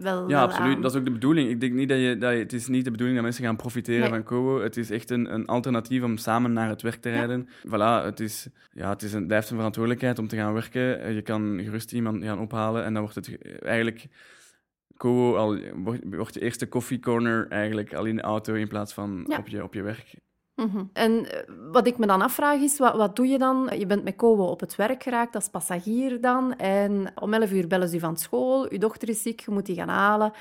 wel, 0.00 0.20
Ja, 0.20 0.26
wel 0.26 0.38
absoluut. 0.38 0.76
aan. 0.76 0.82
Dat 0.82 0.90
is 0.92 0.98
ook 0.98 1.04
de 1.04 1.10
bedoeling. 1.12 1.48
Ik 1.50 1.60
denk 1.60 1.72
niet 1.72 1.88
dat 1.88 1.98
je, 1.98 2.16
dat 2.18 2.32
je, 2.32 2.38
het 2.38 2.52
is 2.52 2.68
niet 2.68 2.84
de 2.84 2.90
bedoeling 2.90 3.16
dat 3.16 3.26
mensen 3.26 3.44
gaan 3.44 3.56
profiteren 3.56 4.00
Nee. 4.00 4.08
van 4.10 4.22
Kobo. 4.32 4.60
Het 4.62 4.76
is 4.76 4.90
echt 4.90 5.10
een, 5.10 5.34
een 5.34 5.46
alternatief 5.46 6.02
om 6.02 6.16
samen 6.16 6.52
naar 6.52 6.68
het 6.68 6.82
werk 6.82 7.00
te 7.00 7.08
Ja. 7.08 7.14
rijden. 7.16 7.48
Voilà, 7.66 8.04
het, 8.04 8.20
is, 8.20 8.48
ja, 8.72 8.88
het 8.88 9.02
is 9.02 9.12
een, 9.12 9.26
blijft 9.26 9.50
een 9.50 9.56
verantwoordelijkheid 9.56 10.18
om 10.18 10.28
te 10.28 10.36
gaan 10.36 10.52
werken. 10.52 11.14
Je 11.14 11.22
kan 11.22 11.60
gerust 11.62 11.92
iemand 11.92 12.24
gaan 12.24 12.38
ophalen 12.40 12.84
en 12.84 12.92
dan 12.92 13.02
wordt 13.02 13.16
het 13.16 13.26
ge- 13.26 13.58
eigenlijk... 13.60 14.06
Kobo 14.96 15.36
al, 15.36 15.58
wordt, 16.04 16.34
je 16.34 16.40
eerste 16.40 16.66
koffiecorner 16.68 17.46
eigenlijk 17.48 17.94
al 17.94 18.04
in 18.04 18.16
de 18.16 18.22
auto 18.22 18.54
in 18.54 18.68
plaats 18.68 18.92
van 18.94 19.24
Ja. 19.28 19.36
op, 19.38 19.48
je, 19.48 19.62
op 19.62 19.74
je 19.74 19.82
werk. 19.82 20.14
Mhm. 20.54 20.84
En 20.92 21.30
eh, 21.30 21.54
wat 21.72 21.86
ik 21.86 21.98
me 21.98 22.06
dan 22.06 22.22
afvraag 22.22 22.60
is, 22.60 22.78
wat, 22.78 22.96
wat 22.96 23.16
doe 23.16 23.26
je 23.26 23.38
dan? 23.38 23.70
Je 23.78 23.86
bent 23.86 24.04
met 24.04 24.16
Kobo 24.16 24.44
op 24.44 24.60
het 24.60 24.76
werk 24.76 25.02
geraakt 25.02 25.34
als 25.34 25.48
passagier 25.48 26.20
dan. 26.20 26.56
En 26.56 27.12
om 27.14 27.32
11 27.34 27.52
uur 27.52 27.66
bellen 27.66 27.88
ze 27.88 27.96
u 27.96 27.98
van 27.98 28.16
school. 28.16 28.66
Uw 28.70 28.78
dochter 28.78 29.08
is 29.08 29.22
ziek, 29.22 29.40
je 29.40 29.50
moet 29.50 29.66
die 29.66 29.76
gaan 29.76 29.88
halen. 29.88 30.32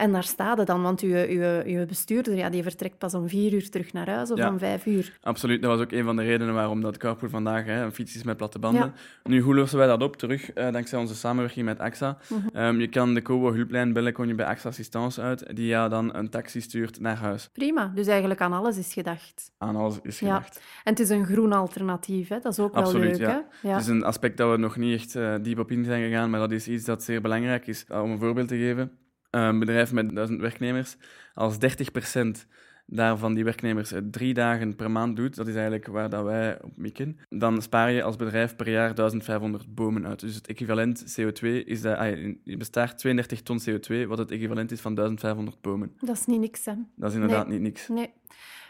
En 0.00 0.12
daar 0.12 0.24
staat 0.24 0.58
het 0.58 0.66
dan, 0.66 0.82
want 0.82 1.00
uw, 1.00 1.14
uw, 1.28 1.62
uw 1.64 1.86
bestuurder 1.86 2.34
ja, 2.36 2.50
die 2.50 2.62
vertrekt 2.62 2.98
pas 2.98 3.14
om 3.14 3.28
vier 3.28 3.52
uur 3.52 3.70
terug 3.70 3.92
naar 3.92 4.08
huis 4.10 4.30
of 4.30 4.38
Ja. 4.38 4.48
om 4.48 4.58
vijf 4.58 4.86
uur. 4.86 5.18
Absoluut, 5.22 5.62
dat 5.62 5.70
was 5.70 5.80
ook 5.80 5.92
een 5.92 6.04
van 6.04 6.16
de 6.16 6.22
redenen 6.22 6.54
waarom 6.54 6.80
dat 6.80 6.96
Carpool 6.96 7.28
vandaag 7.28 7.64
hè, 7.64 7.82
een 7.84 7.92
fiets 7.92 8.14
is 8.16 8.22
met 8.22 8.36
platte 8.36 8.58
banden. 8.58 8.80
Ja. 8.80 9.30
Nu, 9.30 9.40
hoe 9.40 9.54
lossen 9.54 9.78
wij 9.78 9.86
dat 9.86 10.02
op? 10.02 10.16
Terug, 10.16 10.52
eh, 10.52 10.72
dankzij 10.72 10.98
onze 10.98 11.14
samenwerking 11.14 11.64
met 11.66 11.78
AXA. 11.78 12.18
Mhm. 12.28 12.56
Ehm, 12.56 12.80
je 12.80 12.88
kan 12.88 13.14
de 13.14 13.22
Kobo 13.22 13.52
hulplijn 13.52 13.92
bellen, 13.92 14.12
kon 14.12 14.28
je 14.28 14.34
bij 14.34 14.46
AXA 14.46 14.68
Assistance 14.68 15.20
uit, 15.20 15.56
die 15.56 15.66
jou 15.66 15.88
dan 15.88 16.14
een 16.14 16.28
taxi 16.30 16.60
stuurt 16.60 17.00
naar 17.00 17.16
huis. 17.16 17.48
Prima, 17.52 17.92
dus 17.94 18.06
eigenlijk 18.06 18.40
aan 18.40 18.52
alles 18.52 18.76
is 18.78 18.92
gedacht. 18.92 19.52
Aan 19.58 19.76
alles 19.76 19.98
is 20.02 20.18
Ja. 20.18 20.26
gedacht. 20.34 20.56
En 20.84 20.90
het 20.90 21.00
is 21.00 21.08
een 21.08 21.26
groen 21.26 21.52
alternatief, 21.52 22.28
hè? 22.28 22.38
dat 22.38 22.52
is 22.52 22.58
ook 22.58 22.74
Absoluut, 22.74 23.18
wel 23.18 23.28
leuk. 23.28 23.36
ja. 23.36 23.46
Hè? 23.60 23.68
Ja. 23.68 23.74
Het 23.74 23.82
is 23.82 23.88
een 23.88 24.04
aspect 24.04 24.36
dat 24.36 24.50
we 24.50 24.56
nog 24.56 24.76
niet 24.76 24.94
echt 25.00 25.14
eh, 25.16 25.34
diep 25.42 25.58
op 25.58 25.70
in 25.70 25.84
zijn 25.84 26.02
gegaan, 26.02 26.30
maar 26.30 26.40
dat 26.40 26.50
is 26.52 26.68
iets 26.68 26.84
dat 26.84 27.02
zeer 27.02 27.20
belangrijk 27.20 27.66
is. 27.66 27.84
Uh, 27.90 28.02
om 28.02 28.10
een 28.10 28.18
voorbeeld 28.18 28.48
te 28.48 28.56
geven, 28.56 28.92
een 29.30 29.58
bedrijf 29.58 29.92
met 29.92 30.14
duizend 30.14 30.40
werknemers, 30.40 30.96
als 31.34 31.56
30% 31.56 32.46
daarvan 32.90 33.34
die 33.34 33.44
werknemers 33.44 33.90
het 33.90 34.12
drie 34.12 34.34
dagen 34.34 34.76
per 34.76 34.90
maand 34.90 35.16
doet, 35.16 35.36
dat 35.36 35.46
is 35.46 35.54
eigenlijk 35.54 35.86
waar 35.86 36.10
dat 36.10 36.24
wij 36.24 36.62
op 36.62 36.72
mikken, 36.76 37.18
dan 37.28 37.62
spaar 37.62 37.90
je 37.90 38.02
als 38.02 38.16
bedrijf 38.16 38.56
per 38.56 38.70
jaar 38.70 38.94
1500 38.94 39.74
bomen 39.74 40.06
uit. 40.06 40.20
Dus 40.20 40.34
het 40.34 40.46
equivalent 40.46 41.20
CO2 41.20 41.46
is 41.64 41.80
dat, 41.80 41.96
ah, 41.96 42.16
je 42.44 42.56
bestaat 42.56 42.98
32 42.98 43.42
ton 43.42 43.60
CO2, 43.60 44.06
wat 44.06 44.18
het 44.18 44.30
equivalent 44.30 44.72
is 44.72 44.80
van 44.80 44.94
1500 44.94 45.60
bomen. 45.60 45.92
Dat 46.00 46.16
is 46.16 46.26
niet 46.26 46.40
niks, 46.40 46.64
hè? 46.64 46.72
Dat 46.96 47.08
is 47.08 47.14
inderdaad 47.14 47.48
niet 47.48 47.60
niks. 47.60 47.88
Nee. 47.88 48.10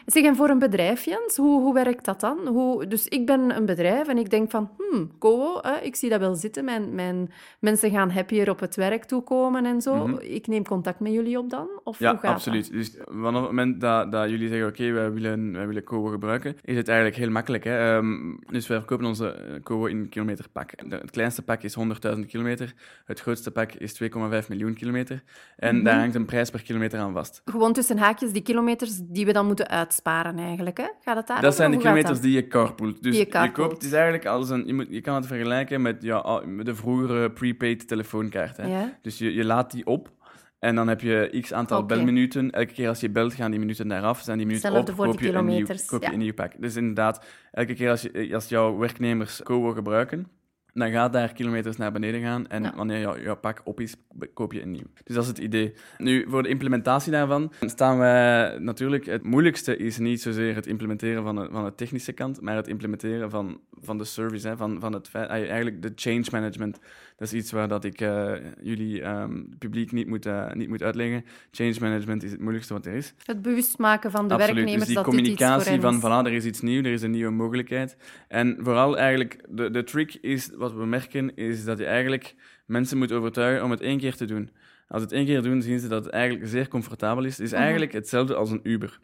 Zeg, 0.05 0.23
en 0.23 0.35
voor 0.35 0.49
een 0.49 0.59
bedrijf, 0.59 1.05
Jens, 1.05 1.37
hoe, 1.37 1.61
hoe 1.61 1.73
werkt 1.73 2.05
dat 2.05 2.19
dan? 2.19 2.47
Hoe, 2.47 2.87
dus 2.87 3.07
ik 3.07 3.25
ben 3.25 3.55
een 3.55 3.65
bedrijf 3.65 4.07
en 4.07 4.17
ik 4.17 4.29
denk 4.29 4.51
van, 4.51 4.69
hmm, 4.77 5.11
Kowo, 5.19 5.59
hè, 5.61 5.77
ik 5.79 5.95
zie 5.95 6.09
dat 6.09 6.19
wel 6.19 6.35
zitten. 6.35 6.65
Mijn, 6.65 6.95
mijn 6.95 7.31
mensen 7.59 7.91
gaan 7.91 8.09
happier 8.11 8.49
op 8.49 8.59
het 8.59 8.75
werk 8.75 9.03
toekomen 9.03 9.65
en 9.65 9.81
zo. 9.81 10.07
Mhm. 10.07 10.19
Ik 10.19 10.47
neem 10.47 10.63
contact 10.65 10.99
met 10.99 11.11
jullie 11.11 11.37
op 11.37 11.49
dan? 11.49 11.67
Of 11.83 11.99
Ja, 11.99 12.09
hoe 12.11 12.19
gaat 12.19 12.33
absoluut. 12.33 12.71
Dus 12.71 12.97
vanaf 13.05 13.41
het 13.41 13.49
moment 13.51 13.81
dat, 13.81 14.11
dat 14.11 14.29
jullie 14.29 14.47
zeggen, 14.49 14.67
oké, 14.67 14.91
wij 14.91 15.11
willen, 15.11 15.53
wij 15.53 15.67
willen 15.67 15.83
Kowo 15.83 16.07
gebruiken, 16.07 16.55
is 16.63 16.75
het 16.75 16.87
eigenlijk 16.87 17.17
heel 17.17 17.29
makkelijk. 17.29 17.63
Hè? 17.63 17.95
Ehm, 17.95 18.35
dus 18.51 18.67
wij 18.67 18.77
verkopen 18.77 19.05
onze 19.05 19.31
eh, 19.31 19.63
Kowo 19.63 19.85
in 19.85 20.09
kilometerpak. 20.09 20.71
Het 20.89 21.11
kleinste 21.11 21.41
pak 21.41 21.61
is 21.63 21.75
100.000 21.75 22.25
kilometer, 22.27 22.73
het 23.05 23.19
grootste 23.19 23.51
pak 23.51 23.71
is 23.73 23.93
2,5 23.93 24.49
miljoen 24.49 24.73
kilometer. 24.73 25.23
En 25.57 25.75
Mhm. 25.75 25.83
daar 25.85 25.99
hangt 25.99 26.15
een 26.15 26.25
prijs 26.25 26.49
per 26.49 26.61
kilometer 26.61 26.99
aan 26.99 27.13
vast. 27.13 27.41
Gewoon 27.45 27.73
tussen 27.73 27.97
haakjes 27.97 28.31
die 28.31 28.41
kilometers 28.41 28.99
die 29.03 29.25
we 29.25 29.33
dan 29.33 29.45
moeten 29.45 29.69
uitsparen 29.91 30.37
eigenlijk. 30.37 30.77
Hè? 30.77 30.87
Gaat 31.01 31.15
het 31.15 31.27
daar 31.27 31.41
Dat 31.41 31.55
zijn 31.55 31.71
de 31.71 31.77
kilometers 31.77 32.13
dat? 32.13 32.21
die 32.21 32.31
je 32.33 32.47
carpoolt. 32.47 33.03
Dus 33.03 33.17
je 33.17 33.51
koopt, 33.51 33.73
het 33.73 33.83
is 33.83 33.91
eigenlijk 33.91 34.25
als 34.25 34.49
een, 34.49 34.63
je, 34.65 34.73
moet, 34.73 34.87
je 34.89 35.01
kan 35.01 35.15
het 35.15 35.27
vergelijken 35.27 35.81
met, 35.81 36.01
ja, 36.01 36.41
met 36.45 36.65
de 36.65 36.75
vroegere 36.75 37.31
prepaid 37.31 37.87
telefoonkaart. 37.87 38.57
Hè? 38.57 38.67
Ja? 38.67 38.97
Dus 39.01 39.17
je, 39.17 39.33
je 39.33 39.45
laat 39.45 39.71
die 39.71 39.85
op 39.85 40.11
en 40.59 40.75
dan 40.75 40.87
heb 40.87 41.01
je 41.01 41.37
x 41.41 41.53
aantal 41.53 41.85
belminuten. 41.85 42.51
Elke 42.51 42.73
keer 42.73 42.87
als 42.87 42.99
je 42.99 43.09
belt, 43.09 43.33
gaan 43.33 43.51
die 43.51 43.59
minuten 43.59 43.87
daaraf. 43.87 44.21
Zijn 44.21 44.37
die 44.37 44.47
minuten 44.47 44.73
op, 44.73 44.95
koop 44.95 45.19
je, 45.19 45.33
een 45.33 45.45
nieuw, 45.45 45.65
koop 45.85 46.01
je 46.01 46.07
ja. 46.07 46.13
een 46.13 46.19
nieuw 46.19 46.33
pak. 46.33 46.51
Dus 46.57 46.75
inderdaad, 46.75 47.25
elke 47.51 47.73
keer 47.73 47.89
als, 47.89 48.01
je, 48.01 48.29
als 48.33 48.49
jouw 48.49 48.77
werknemers 48.77 49.43
Kowo 49.43 49.71
gebruiken, 49.71 50.27
dan 50.73 50.91
gaat 50.91 51.13
daar 51.13 51.33
kilometers 51.33 51.77
naar 51.77 51.91
beneden 51.91 52.21
gaan. 52.21 52.47
En 52.47 52.63
Ja. 52.63 52.73
wanneer 52.75 52.99
jouw, 52.99 53.19
jouw 53.19 53.35
pak 53.35 53.61
op 53.63 53.79
is, 53.79 53.95
koop 54.33 54.53
je 54.53 54.61
een 54.61 54.71
nieuw. 54.71 54.85
Dus 55.03 55.15
dat 55.15 55.23
is 55.23 55.29
het 55.29 55.37
idee. 55.37 55.73
Nu, 55.97 56.25
voor 56.29 56.43
de 56.43 56.49
implementatie 56.49 57.11
daarvan 57.11 57.51
staan 57.61 57.97
wij 57.97 58.57
natuurlijk... 58.59 59.05
Het 59.05 59.23
moeilijkste 59.23 59.77
is 59.77 59.97
niet 59.97 60.21
zozeer 60.21 60.55
het 60.55 60.67
implementeren 60.67 61.23
van 61.23 61.35
de, 61.35 61.47
van 61.51 61.63
de 61.63 61.75
technische 61.75 62.11
kant, 62.11 62.41
maar 62.41 62.55
het 62.55 62.67
implementeren 62.67 63.29
van, 63.29 63.59
van 63.81 63.97
de 63.97 64.03
service, 64.05 64.47
hè, 64.47 64.57
van, 64.57 64.79
van 64.79 64.93
het 64.93 65.07
feit... 65.07 65.29
Eigenlijk 65.29 65.81
de 65.81 65.91
change 65.95 66.25
management. 66.31 66.79
Dat 67.17 67.31
is 67.31 67.39
iets 67.39 67.51
waar 67.51 67.67
dat 67.67 67.83
ik 67.83 68.01
eh, 68.01 68.33
jullie 68.61 69.01
ehm, 69.01 69.43
publiek 69.59 69.91
niet 69.91 70.07
moet, 70.07 70.25
eh, 70.25 70.51
niet 70.53 70.69
moet 70.69 70.83
uitleggen. 70.83 71.25
Change 71.51 71.75
management 71.79 72.23
is 72.23 72.31
het 72.31 72.39
moeilijkste 72.39 72.73
wat 72.73 72.85
er 72.85 72.93
is. 72.93 73.13
Het 73.25 73.41
bewust 73.41 73.77
maken 73.77 74.11
van 74.11 74.27
de 74.27 74.33
Absoluut. 74.33 74.55
werknemers 74.55 74.87
dus 74.87 74.95
die 74.95 75.03
dat 75.03 75.13
dit 75.13 75.13
iets 75.13 75.27
voor 75.29 75.37
communicatie 75.47 76.01
van, 76.01 76.23
voilà, 76.23 76.25
er 76.25 76.33
is 76.33 76.45
iets 76.45 76.61
nieuws, 76.61 76.85
er 76.85 76.91
is 76.91 77.01
een 77.01 77.11
nieuwe 77.11 77.31
mogelijkheid. 77.31 77.97
En 78.27 78.57
vooral 78.59 78.97
eigenlijk, 78.97 79.43
de, 79.49 79.71
de 79.71 79.83
trick 79.83 80.17
is, 80.21 80.49
wat 80.61 80.73
we 80.73 80.85
merken, 80.85 81.35
is 81.35 81.63
dat 81.63 81.77
je 81.77 81.85
eigenlijk 81.85 82.35
mensen 82.65 82.97
moet 82.97 83.11
overtuigen 83.11 83.63
om 83.63 83.71
het 83.71 83.81
één 83.81 83.97
keer 83.97 84.15
te 84.15 84.25
doen. 84.25 84.49
Als 84.87 85.01
het 85.01 85.11
één 85.11 85.25
keer 85.25 85.41
doen, 85.41 85.61
zien 85.61 85.79
ze 85.79 85.87
dat 85.87 86.03
het 86.05 86.13
eigenlijk 86.13 86.47
zeer 86.47 86.67
comfortabel 86.67 87.23
is. 87.23 87.37
Het 87.37 87.45
is 87.45 87.51
Mhm. 87.51 87.61
eigenlijk 87.61 87.91
hetzelfde 87.91 88.35
als 88.35 88.51
een 88.51 88.59
Uber. 88.63 88.99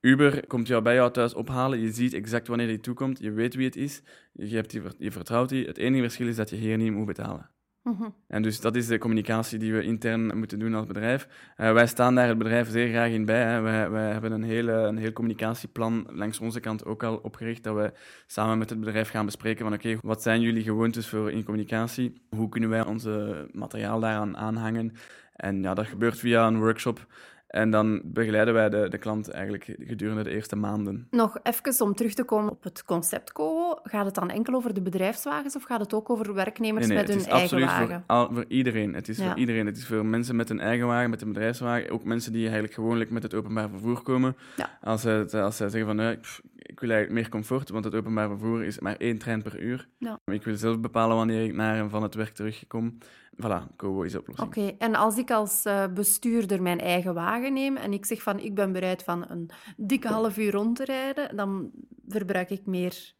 Uber 0.00 0.46
komt 0.46 0.66
jou 0.66 0.82
bij 0.82 0.94
jou 0.94 1.12
thuis 1.12 1.34
ophalen, 1.34 1.80
je 1.80 1.90
ziet 1.92 2.14
exact 2.14 2.48
wanneer 2.48 2.66
hij 2.66 2.78
toekomt, 2.78 3.18
je 3.20 3.30
weet 3.32 3.54
wie 3.54 3.66
het 3.66 3.76
is, 3.76 4.02
je, 4.32 4.54
hebt 4.54 4.70
die, 4.70 4.82
je 4.98 5.10
vertrouwt 5.12 5.48
die. 5.48 5.66
Het 5.66 5.78
enige 5.78 6.02
verschil 6.02 6.26
is 6.26 6.36
dat 6.36 6.50
je 6.50 6.56
hier 6.56 6.76
niet 6.76 6.92
moet 6.92 7.06
betalen. 7.06 7.50
Mhm. 7.86 8.08
En 8.28 8.42
dus 8.42 8.60
dat 8.60 8.76
is 8.76 8.86
de 8.86 8.98
communicatie 8.98 9.58
die 9.58 9.72
we 9.72 9.82
intern 9.82 10.38
moeten 10.38 10.58
doen 10.58 10.74
als 10.74 10.86
bedrijf. 10.86 11.28
Eh, 11.56 11.72
wij 11.72 11.86
staan 11.86 12.14
daar 12.14 12.28
het 12.28 12.38
bedrijf 12.38 12.70
zeer 12.70 12.88
graag 12.88 13.10
in 13.10 13.24
bij. 13.24 13.62
Wij 13.62 14.12
hebben 14.12 14.32
een, 14.32 14.42
hele, 14.42 14.72
een 14.72 14.96
heel 14.96 15.12
communicatieplan 15.12 16.06
langs 16.12 16.40
onze 16.40 16.60
kant 16.60 16.84
ook 16.84 17.02
al 17.02 17.16
opgericht, 17.16 17.64
dat 17.64 17.74
we 17.74 17.92
samen 18.26 18.58
met 18.58 18.70
het 18.70 18.80
bedrijf 18.80 19.08
gaan 19.08 19.24
bespreken 19.24 19.64
van 19.64 19.74
oké, 19.74 19.98
wat 20.02 20.22
zijn 20.22 20.40
jullie 20.40 20.62
gewoontes 20.62 21.08
voor 21.08 21.30
in 21.30 21.44
communicatie? 21.44 22.22
Hoe 22.30 22.48
kunnen 22.48 22.70
wij 22.70 22.84
onze 22.84 23.46
materiaal 23.52 24.00
daaraan 24.00 24.36
aanhangen? 24.36 24.92
En 25.36 25.62
ja, 25.62 25.74
dat 25.74 25.86
gebeurt 25.86 26.18
via 26.18 26.46
een 26.46 26.58
workshop. 26.58 27.06
En 27.46 27.70
dan 27.70 28.00
begeleiden 28.04 28.54
wij 28.54 28.68
de, 28.68 28.88
de 28.88 28.98
klant 28.98 29.30
eigenlijk 29.30 29.76
gedurende 29.78 30.22
de 30.22 30.30
eerste 30.30 30.56
maanden. 30.56 31.06
Nog 31.10 31.38
even 31.42 31.84
om 31.86 31.94
terug 31.94 32.14
te 32.14 32.24
komen 32.24 32.50
op 32.52 32.62
het 32.62 32.84
concept 32.84 33.32
Kowo. 33.32 33.78
Gaat 33.82 34.04
het 34.04 34.14
dan 34.14 34.30
enkel 34.30 34.54
over 34.54 34.74
de 34.74 34.82
bedrijfswagens 34.82 35.56
of 35.56 35.62
gaat 35.62 35.80
het 35.80 35.94
ook 35.94 36.10
over 36.10 36.34
werknemers 36.34 36.86
met 36.86 37.08
hun 37.08 37.24
eigen 37.24 37.60
wagen? 37.60 38.04
Voor, 38.06 38.28
voor 38.32 38.44
iedereen. 38.48 38.94
Het 38.94 39.08
is 39.08 39.18
Ja. 39.18 39.26
voor 39.28 39.38
iedereen. 39.38 39.66
Het 39.66 39.76
is 39.76 39.86
voor 39.86 40.06
mensen 40.06 40.36
met 40.36 40.50
een 40.50 40.60
eigen 40.60 40.86
wagen, 40.86 41.10
met 41.10 41.22
een 41.22 41.32
bedrijfswagen. 41.32 41.90
Ook 41.90 42.04
mensen 42.04 42.32
die 42.32 42.42
eigenlijk 42.42 42.74
gewoonlijk 42.74 43.10
met 43.10 43.22
het 43.22 43.34
openbaar 43.34 43.68
vervoer 43.68 44.02
komen. 44.02 44.36
Ja. 44.56 44.78
Als, 44.82 45.02
het- 45.02 45.34
als 45.34 45.56
zij 45.56 45.68
zeggen 45.68 45.86
van, 45.88 45.96
nee, 45.96 46.16
pff, 46.16 46.40
ik 46.66 46.80
wil 46.80 46.90
eigenlijk 46.90 47.20
meer 47.20 47.30
comfort, 47.30 47.68
want 47.68 47.84
het 47.84 47.94
openbaar 47.94 48.28
vervoer 48.28 48.64
is 48.64 48.78
maar 48.78 48.96
één 48.96 49.18
trein 49.18 49.42
per 49.42 49.60
uur. 49.60 49.88
Ja. 49.98 50.20
Ik 50.24 50.44
wil 50.44 50.56
zelf 50.56 50.80
bepalen 50.80 51.16
wanneer 51.16 51.44
ik 51.44 51.54
naar 51.54 51.78
en 51.78 51.90
van 51.90 52.02
het 52.02 52.14
werk 52.14 52.34
terugkom. 52.34 52.98
Voilà, 53.42 53.76
Kobo 53.76 54.02
is 54.02 54.12
de 54.12 54.18
oplossing. 54.18 54.48
Oké, 54.48 54.72
en 54.78 54.94
als 54.94 55.18
ik 55.18 55.30
als 55.30 55.64
eh, 55.64 55.84
bestuurder 55.94 56.62
mijn 56.62 56.80
eigen 56.80 57.14
wagen 57.14 57.52
neem 57.52 57.76
en 57.76 57.92
ik 57.92 58.06
zeg 58.06 58.22
van 58.22 58.38
ik 58.38 58.54
ben 58.54 58.72
bereid 58.72 59.02
van 59.02 59.24
een 59.28 59.50
dikke 59.76 60.08
half 60.08 60.38
uur 60.38 60.52
rond 60.52 60.76
te 60.76 60.84
rijden, 60.84 61.36
dan 61.36 61.70
verbruik 62.08 62.50
ik 62.50 62.66
meer 62.66 63.14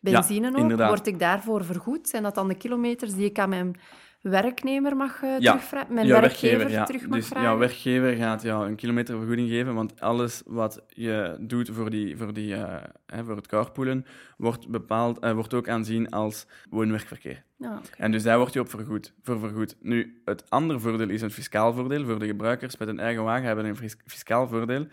benzine 0.00 0.48
ook. 0.48 0.56
inderdaad. 0.56 0.88
Word 0.88 1.06
ik 1.06 1.18
daarvoor 1.18 1.64
vergoed? 1.64 2.08
Zijn 2.08 2.22
dat 2.22 2.34
dan 2.34 2.48
de 2.48 2.56
kilometers 2.56 3.14
die 3.14 3.24
ik 3.24 3.38
aan 3.38 3.48
mijn 3.48 3.76
werknemer 4.20 4.96
mag 4.96 5.22
eh, 5.22 5.38
Ja, 5.38 5.52
terugvragen? 5.52 5.94
Mijn 5.94 6.06
werkgever 6.08 6.70
ja. 6.70 6.84
terug 6.84 7.06
mag 7.06 7.18
dus 7.18 7.26
vragen? 7.26 7.48
jouw 7.48 7.58
werkgever 7.58 8.12
gaat 8.14 8.42
jou 8.42 8.68
een 8.68 8.76
kilometervergoeding 8.76 9.48
geven, 9.48 9.74
want 9.74 10.00
alles 10.00 10.42
wat 10.46 10.82
je 10.88 11.36
doet 11.40 11.68
voor, 11.72 11.90
die, 11.90 12.16
voor, 12.16 12.32
die, 12.32 12.54
eh, 12.54 12.82
hè, 13.06 13.24
voor 13.24 13.36
het 13.36 13.46
carpoolen 13.46 14.04
wordt, 14.36 14.68
bepaald, 14.68 15.18
eh, 15.18 15.32
wordt 15.32 15.54
ook 15.54 15.68
aanzien 15.68 16.10
als 16.10 16.46
woon-werkverkeer. 16.70 17.44
Oké. 17.58 17.80
En 17.96 18.10
dus 18.12 18.22
daar 18.22 18.38
word 18.38 18.52
je 18.52 18.60
op 18.60 18.70
vergoed, 18.70 19.14
voor 19.22 19.38
vergoed. 19.38 19.76
Nu, 19.80 20.20
het 20.24 20.50
andere 20.50 20.78
voordeel 20.78 21.08
is 21.08 21.22
een 21.22 21.30
fiscaal 21.30 21.72
voordeel. 21.74 22.04
Voor 22.04 22.18
de 22.18 22.26
gebruikers 22.26 22.76
met 22.76 22.88
een 22.88 22.98
eigen 22.98 23.24
wagen 23.24 23.46
hebben 23.46 23.64
een 23.64 23.76
fis- 23.76 23.96
fiscaal 24.06 24.48
voordeel. 24.48 24.86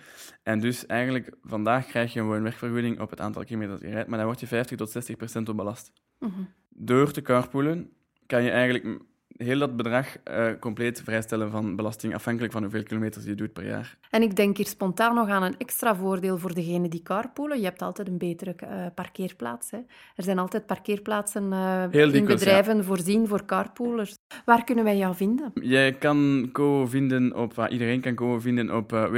En 0.43 0.59
dus 0.59 0.85
eigenlijk, 0.85 1.29
vandaag 1.43 1.85
krijg 1.85 2.13
je 2.13 2.19
een 2.19 2.25
woon-werkvergoeding 2.25 2.99
op 2.99 3.09
het 3.09 3.19
aantal 3.21 3.43
kilometers 3.43 3.79
dat 3.79 3.87
je 3.89 3.93
rijdt, 3.93 4.09
maar 4.09 4.17
dan 4.17 4.27
word 4.27 4.39
je 4.39 4.47
50 4.47 4.77
tot 4.77 4.89
60 4.89 5.15
procent 5.15 5.49
op 5.49 5.57
belast. 5.57 5.91
Mhm. 6.19 6.31
Door 6.69 7.11
te 7.11 7.21
carpoolen 7.21 7.89
kan 8.25 8.43
je 8.43 8.49
eigenlijk 8.49 8.99
heel 9.37 9.59
dat 9.59 9.75
bedrag 9.75 10.17
eh, 10.23 10.47
compleet 10.59 11.01
vrijstellen 11.01 11.51
van 11.51 11.75
belasting, 11.75 12.15
afhankelijk 12.15 12.53
van 12.53 12.61
hoeveel 12.61 12.83
kilometers 12.83 13.25
je 13.25 13.35
doet 13.35 13.53
per 13.53 13.65
jaar. 13.65 13.97
En 14.09 14.21
ik 14.21 14.35
denk 14.35 14.57
hier 14.57 14.67
spontaan 14.67 15.15
nog 15.15 15.29
aan 15.29 15.43
een 15.43 15.57
extra 15.57 15.95
voordeel 15.95 16.37
voor 16.37 16.53
degenen 16.53 16.89
die 16.89 17.03
carpoolen. 17.03 17.57
Je 17.57 17.63
hebt 17.63 17.81
altijd 17.81 18.07
een 18.07 18.17
betere 18.17 18.55
eh, 18.55 18.85
parkeerplaats. 18.95 19.71
Hè. 19.71 19.77
Er 20.15 20.23
zijn 20.23 20.39
altijd 20.39 20.65
parkeerplaatsen 20.65 21.53
eh, 21.53 21.83
in 21.83 22.11
dikwijls, 22.11 22.25
bedrijven 22.25 22.83
voorzien 22.83 23.27
voor 23.27 23.45
carpoolers. 23.45 24.15
Waar 24.45 24.63
kunnen 24.63 24.83
wij 24.83 24.97
jou 24.97 25.15
vinden? 25.15 25.51
Jij 25.53 25.93
kan 25.93 26.49
Kovo 26.51 26.85
vinden 26.85 27.35
op, 27.35 27.67
iedereen 27.69 28.01
kan 28.01 28.15
Kovo 28.15 28.39
vinden 28.39 28.75
op 28.75 28.93
eh, 28.93 29.09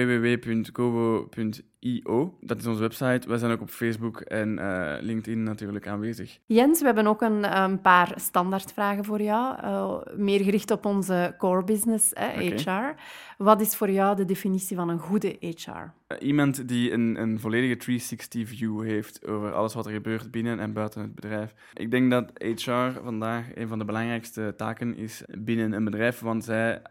www.kovo.io. 1.79 2.37
Dat 2.41 2.57
is 2.59 2.65
onze 2.65 2.81
website. 2.81 3.27
Wij 3.27 3.37
zijn 3.37 3.51
ook 3.51 3.61
op 3.61 3.69
Facebook 3.69 4.19
en 4.21 4.59
eh, 4.59 5.01
LinkedIn 5.01 5.43
natuurlijk 5.43 5.87
aanwezig. 5.87 6.39
Jens, 6.45 6.79
we 6.79 6.85
hebben 6.85 7.07
ook 7.07 7.21
een, 7.21 7.57
een 7.61 7.81
paar 7.81 8.11
standaardvragen 8.15 9.05
voor 9.05 9.21
jou. 9.21 9.57
eh, 9.61 10.17
meer 10.17 10.43
gericht 10.43 10.71
op 10.71 10.85
onze 10.85 11.35
core 11.37 11.63
business. 11.63 12.11
HR. 12.35 12.93
Wat 13.37 13.61
is 13.61 13.75
voor 13.75 13.89
jou 13.89 14.15
de 14.15 14.25
definitie 14.25 14.75
van 14.75 14.89
een 14.89 14.99
goede 14.99 15.37
HR? 15.39 15.69
Eh, 16.07 16.17
Iemand 16.27 16.67
die 16.67 16.91
een, 16.91 17.21
een 17.21 17.39
volledige 17.39 17.75
360 17.77 18.47
view 18.47 18.83
heeft 18.83 19.27
over 19.27 19.53
alles 19.53 19.73
wat 19.73 19.85
er 19.85 19.91
gebeurt 19.91 20.31
binnen 20.31 20.59
en 20.59 20.73
buiten 20.73 21.01
het 21.01 21.15
bedrijf. 21.15 21.53
Ik 21.73 21.91
denk 21.91 22.11
dat 22.11 22.31
HR 22.43 22.99
vandaag 23.03 23.45
een 23.55 23.67
van 23.67 23.79
de 23.79 23.85
belangrijkste 23.85 24.53
taken 24.57 24.95
is 24.97 25.23
binnen 25.37 25.71
een 25.73 25.83
bedrijf, 25.83 26.19
want 26.19 26.43
zij, 26.43 26.81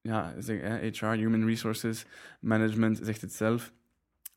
ja, 0.00 0.34
HR, 0.80 1.06
Human 1.06 1.44
Resources 1.46 2.06
Management, 2.40 3.00
zegt 3.02 3.20
het 3.20 3.32
zelf. 3.32 3.72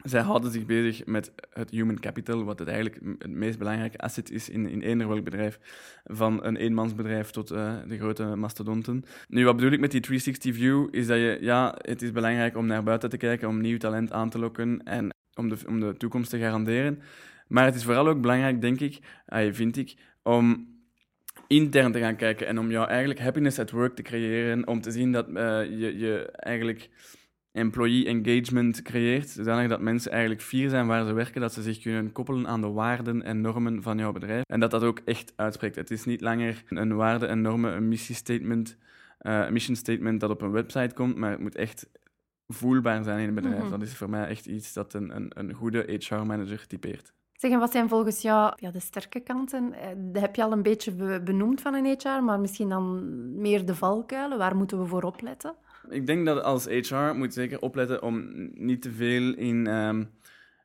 Zij 0.03 0.21
houden 0.21 0.51
zich 0.51 0.65
bezig 0.65 1.05
met 1.05 1.31
het 1.49 1.69
human 1.69 1.99
capital, 1.99 2.43
wat 2.43 2.59
het 2.59 2.67
eigenlijk 2.67 2.99
het 3.17 3.31
meest 3.31 3.57
belangrijke 3.57 3.97
asset 3.97 4.31
is 4.31 4.49
in, 4.49 4.69
in 4.69 4.81
eender 4.81 5.07
welk 5.07 5.23
bedrijf. 5.23 5.59
Van 6.03 6.43
een 6.43 6.55
eenmansbedrijf 6.55 7.29
tot 7.29 7.51
eh, 7.51 7.75
de 7.87 7.97
grote 7.97 8.23
mastodonten. 8.23 9.03
Nu, 9.27 9.45
wat 9.45 9.55
bedoel 9.55 9.71
ik 9.71 9.79
met 9.79 9.91
die 9.91 10.01
360 10.01 10.55
view? 10.55 10.87
Is 10.91 11.07
dat 11.07 11.17
je, 11.17 11.37
ja, 11.41 11.75
het 11.77 12.01
is 12.01 12.11
belangrijk 12.11 12.57
om 12.57 12.65
naar 12.65 12.83
buiten 12.83 13.09
te 13.09 13.17
kijken, 13.17 13.47
om 13.47 13.61
nieuw 13.61 13.77
talent 13.77 14.11
aan 14.11 14.29
te 14.29 14.39
lokken 14.39 14.83
en 14.83 15.09
om 15.33 15.49
de, 15.49 15.57
om 15.67 15.79
de 15.79 15.95
toekomst 15.97 16.29
te 16.29 16.39
garanderen. 16.39 17.01
Maar 17.47 17.65
het 17.65 17.75
is 17.75 17.83
vooral 17.83 18.07
ook 18.07 18.21
belangrijk, 18.21 18.61
denk 18.61 18.79
ik, 18.79 18.99
ah, 19.25 19.53
vind 19.53 19.77
ik, 19.77 19.95
om 20.23 20.75
intern 21.47 21.91
te 21.91 21.99
gaan 21.99 22.15
kijken 22.15 22.47
en 22.47 22.59
om 22.59 22.71
jou 22.71 22.87
eigenlijk 22.87 23.19
happiness 23.19 23.59
at 23.59 23.71
work 23.71 23.95
te 23.95 24.01
creëren, 24.01 24.67
om 24.67 24.81
te 24.81 24.91
zien 24.91 25.11
dat 25.11 25.27
eh, 25.27 25.33
je, 25.63 25.97
je 25.97 26.31
eigenlijk 26.31 26.89
employee 27.57 28.05
engagement 28.05 28.81
creëert, 28.81 29.29
zodanig 29.29 29.69
dat 29.69 29.81
mensen 29.81 30.11
eigenlijk 30.11 30.41
fier 30.41 30.69
zijn 30.69 30.87
waar 30.87 31.05
ze 31.05 31.13
werken, 31.13 31.41
dat 31.41 31.53
ze 31.53 31.61
zich 31.61 31.79
kunnen 31.79 32.11
koppelen 32.11 32.47
aan 32.47 32.61
de 32.61 32.67
waarden 32.71 33.21
en 33.23 33.41
normen 33.41 33.81
van 33.83 33.97
jouw 33.97 34.11
bedrijf 34.11 34.43
en 34.47 34.59
dat 34.59 34.71
dat 34.71 34.83
ook 34.83 34.99
echt 35.05 35.33
uitspreekt. 35.35 35.75
Het 35.75 35.91
is 35.91 36.05
niet 36.05 36.21
langer 36.21 36.63
een 36.69 36.95
waarde 36.95 37.25
en 37.25 37.41
normen, 37.41 37.75
een 37.75 37.87
missiestatement, 37.87 38.77
eh, 39.17 39.39
een 39.45 39.53
mission 39.53 39.75
statement 39.75 40.19
dat 40.19 40.29
op 40.29 40.41
een 40.41 40.51
website 40.51 40.93
komt, 40.93 41.15
maar 41.15 41.31
het 41.31 41.39
moet 41.39 41.55
echt 41.55 41.89
voelbaar 42.47 43.03
zijn 43.03 43.19
in 43.19 43.27
een 43.27 43.33
bedrijf. 43.35 43.61
Mhm. 43.61 43.69
Dat 43.69 43.81
is 43.81 43.95
voor 43.95 44.09
mij 44.09 44.27
echt 44.27 44.45
iets 44.45 44.73
dat 44.73 44.93
een, 44.93 45.15
een, 45.15 45.31
een 45.35 45.53
goede 45.53 45.97
HR-manager 45.99 46.67
typeert. 46.67 47.13
Zeg, 47.33 47.51
en 47.51 47.59
wat 47.59 47.71
zijn 47.71 47.89
volgens 47.89 48.21
jou 48.21 48.53
ja, 48.55 48.71
de 48.71 48.79
sterke 48.79 49.19
kanten? 49.19 49.73
Eh, 49.73 49.87
Dat 49.97 50.21
heb 50.21 50.35
je 50.35 50.43
al 50.43 50.51
een 50.51 50.61
beetje 50.63 50.91
be- 50.91 51.21
benoemd 51.23 51.61
van 51.61 51.73
een 51.73 51.85
HR, 51.99 52.23
maar 52.23 52.39
misschien 52.39 52.69
dan 52.69 53.01
meer 53.41 53.65
de 53.65 53.75
valkuilen. 53.75 54.37
Waar 54.37 54.55
moeten 54.55 54.79
we 54.79 54.85
voor 54.85 55.03
opletten? 55.03 55.53
Ik 55.89 56.05
denk 56.07 56.25
dat 56.25 56.43
als 56.43 56.65
HR 56.65 56.95
moet 57.15 57.33
zeker 57.33 57.59
opletten 57.61 58.01
om 58.03 58.25
niet 58.53 58.81
te 58.81 58.91
veel 58.91 59.33
in, 59.33 59.67
ehm, 59.67 60.03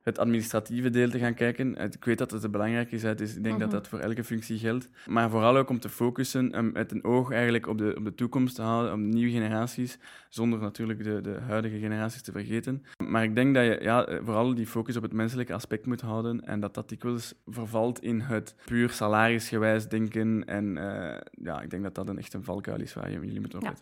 het 0.03 0.19
administratieve 0.19 0.91
deel 0.91 1.11
te 1.11 1.19
gaan 1.19 1.35
kijken. 1.35 1.77
Ik 1.77 2.05
weet 2.05 2.19
dat 2.19 2.31
het 2.31 2.51
belangrijk 2.51 2.93
is, 2.93 3.01
dus 3.03 3.37
ik 3.37 3.43
denk 3.43 3.59
dat 3.59 3.69
Mhm. 3.69 3.77
dat 3.77 3.89
voor 3.89 3.99
elke 3.99 4.25
functie 4.25 4.59
geldt. 4.59 4.89
Maar 5.07 5.31
vooral 5.31 5.57
ook 5.57 5.69
om 5.69 5.81
te 5.81 5.89
focussen, 5.89 6.59
um, 6.59 6.73
met 6.73 6.93
een 6.93 7.05
oog 7.05 7.31
eigenlijk 7.33 7.67
op 7.67 7.79
de, 7.79 7.95
op 7.99 8.05
de 8.05 8.15
toekomst 8.15 8.55
te 8.55 8.63
houden, 8.63 8.93
op 8.93 8.99
nieuwe 8.99 9.31
generaties, 9.31 9.99
zonder 10.29 10.59
natuurlijk 10.61 11.05
de, 11.05 11.21
de 11.21 11.39
huidige 11.41 11.79
generaties 11.79 12.23
te 12.23 12.33
vergeten. 12.33 12.85
Maar 13.07 13.23
ik 13.25 13.35
denk 13.35 13.55
dat 13.55 13.65
je 13.65 13.79
ja, 13.83 14.05
eh, 14.07 14.19
vooral 14.25 14.55
die 14.55 14.67
focus 14.67 14.97
op 14.97 15.03
het 15.03 15.13
menselijke 15.13 15.55
aspect 15.55 15.87
moet 15.87 16.01
houden 16.01 16.45
en 16.47 16.61
dat 16.61 16.75
dat 16.75 16.89
dikwijls 16.89 17.35
vervalt 17.47 18.03
in 18.03 18.21
het 18.21 18.55
puur 18.65 18.91
salarisgewijs 18.91 19.89
denken. 19.89 20.45
En 20.45 20.79
eh, 20.79 21.21
ja, 21.43 21.61
ik 21.61 21.71
denk 21.71 21.83
dat 21.83 21.95
dat 21.95 22.09
een 22.09 22.19
echt 22.19 22.35
een 22.35 22.45
valkuil 22.45 22.81
is 22.81 22.95
waar 22.95 23.11
je, 23.11 23.19
jullie 23.21 23.41
moeten 23.41 23.61
Ja. 23.61 23.75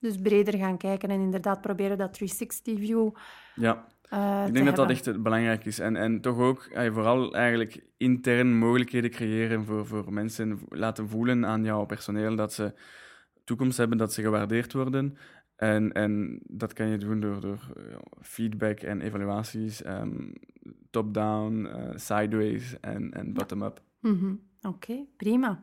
Dus 0.00 0.16
breder 0.20 0.58
gaan 0.58 0.76
kijken 0.76 1.08
en 1.08 1.20
inderdaad 1.20 1.60
proberen 1.60 1.98
dat 1.98 2.20
360-view 2.22 3.10
Ja. 3.54 3.86
uh, 4.12 4.44
Ik 4.46 4.52
denk 4.52 4.66
dat 4.66 4.76
dat 4.76 4.90
echt 4.90 5.22
belangrijk 5.22 5.64
is. 5.64 5.78
En, 5.78 5.96
en 5.96 6.20
toch 6.20 6.38
ook 6.38 6.62
eh, 6.64 6.92
vooral 6.92 7.34
eigenlijk 7.34 7.84
intern 7.96 8.58
mogelijkheden 8.58 9.10
creëren 9.10 9.64
voor, 9.64 9.86
voor 9.86 10.12
mensen. 10.12 10.58
Laten 10.68 11.08
voelen 11.08 11.46
aan 11.46 11.64
jouw 11.64 11.84
personeel 11.84 12.36
dat 12.36 12.52
ze 12.52 12.74
toekomst 13.44 13.78
hebben, 13.78 13.98
dat 13.98 14.12
ze 14.12 14.22
gewaardeerd 14.22 14.72
worden. 14.72 15.16
En, 15.56 15.92
en 15.92 16.40
dat 16.46 16.72
kan 16.72 16.86
je 16.88 16.98
doen 16.98 17.20
door, 17.20 17.40
door 17.40 17.72
eh, 17.76 17.96
feedback 18.20 18.80
en 18.80 19.00
evaluaties, 19.00 19.82
ehm, 19.82 20.32
top-down, 20.90 21.66
eh, 21.66 21.90
sideways 21.94 22.80
en, 22.80 23.12
en 23.12 23.32
bottom-up. 23.32 23.82
Mhm. 24.00 24.34
Oké, 24.62 25.04
prima. 25.16 25.60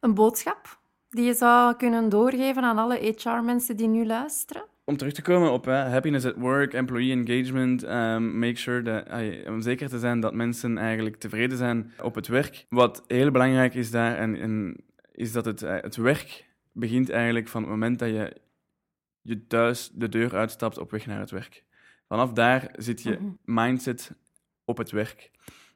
Een 0.00 0.14
boodschap 0.14 0.80
die 1.10 1.24
je 1.24 1.34
zou 1.34 1.76
kunnen 1.76 2.08
doorgeven 2.08 2.62
aan 2.62 2.78
alle 2.78 3.14
HR-mensen 3.16 3.76
die 3.76 3.88
nu 3.88 4.06
luisteren? 4.06 4.64
Om 4.84 4.96
terug 4.96 5.12
te 5.12 5.22
komen 5.22 5.52
op 5.52 5.64
hè, 5.64 5.72
happiness 5.74 6.26
at 6.26 6.34
work, 6.36 6.72
employee 6.72 7.12
engagement, 7.12 7.82
um, 7.84 8.38
make 8.38 8.56
sure 8.56 9.04
om 9.46 9.60
zeker 9.60 9.88
te 9.88 9.98
zijn 9.98 10.20
dat 10.20 10.34
mensen 10.34 10.78
eigenlijk 10.78 11.16
tevreden 11.16 11.58
zijn 11.58 11.92
op 12.02 12.14
het 12.14 12.26
werk. 12.26 12.66
Wat 12.68 13.04
heel 13.06 13.30
belangrijk 13.30 13.74
is 13.74 13.90
daar, 13.90 14.16
en, 14.16 14.40
en 14.40 14.76
is 15.12 15.32
dat 15.32 15.44
het, 15.44 15.62
eh, 15.62 15.76
het 15.80 15.96
werk 15.96 16.46
begint 16.72 17.10
eigenlijk 17.10 17.48
van 17.48 17.62
het 17.62 17.70
moment 17.70 17.98
dat 17.98 18.08
je, 18.08 18.36
je 19.22 19.46
thuis 19.46 19.90
de 19.94 20.08
deur 20.08 20.36
uitstapt 20.36 20.78
op 20.78 20.90
weg 20.90 21.06
naar 21.06 21.20
het 21.20 21.30
werk. 21.30 21.64
Vanaf 22.08 22.32
daar 22.32 22.68
zit 22.76 23.02
je 23.02 23.18
Mhm. 23.20 23.30
mindset 23.44 24.12
op 24.64 24.76
het 24.78 24.90
werk. 24.90 25.30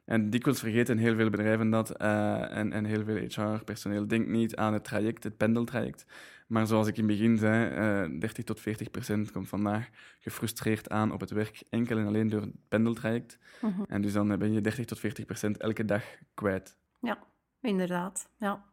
En 0.05 0.29
dikwijls 0.29 0.59
vergeten 0.59 0.97
heel 0.97 1.15
veel 1.15 1.29
bedrijven 1.29 1.69
dat 1.69 1.89
eh, 1.89 2.57
en, 2.57 2.73
en 2.73 2.85
heel 2.85 3.03
veel 3.03 3.15
HR-personeel 3.15 4.07
denkt 4.07 4.29
niet 4.29 4.55
aan 4.55 4.73
het 4.73 4.83
traject, 4.83 5.23
het 5.23 5.37
pendeltraject. 5.37 6.05
Maar 6.47 6.67
zoals 6.67 6.87
ik 6.87 6.97
in 6.97 7.07
het 7.07 7.17
begin 7.17 7.37
zei, 7.37 7.69
eh 7.69 8.19
30 8.19 8.43
tot 8.43 8.59
40 8.59 8.91
procent 8.91 9.31
komt 9.31 9.47
vandaag 9.47 9.89
gefrustreerd 10.19 10.89
aan 10.89 11.11
op 11.11 11.19
het 11.19 11.31
werk, 11.31 11.63
enkel 11.69 11.97
en 11.97 12.07
alleen 12.07 12.29
door 12.29 12.41
het 12.41 12.53
pendeltraject. 12.67 13.37
Mhm. 13.61 13.83
En 13.87 14.01
dus 14.01 14.13
dan 14.13 14.37
ben 14.37 14.53
je 14.53 14.61
30 14.61 14.85
tot 14.85 14.99
40 14.99 15.25
procent 15.25 15.57
elke 15.57 15.85
dag 15.85 16.03
kwijt. 16.33 16.77
Ja, 16.99 17.23
inderdaad. 17.61 18.29
Ja. 18.37 18.72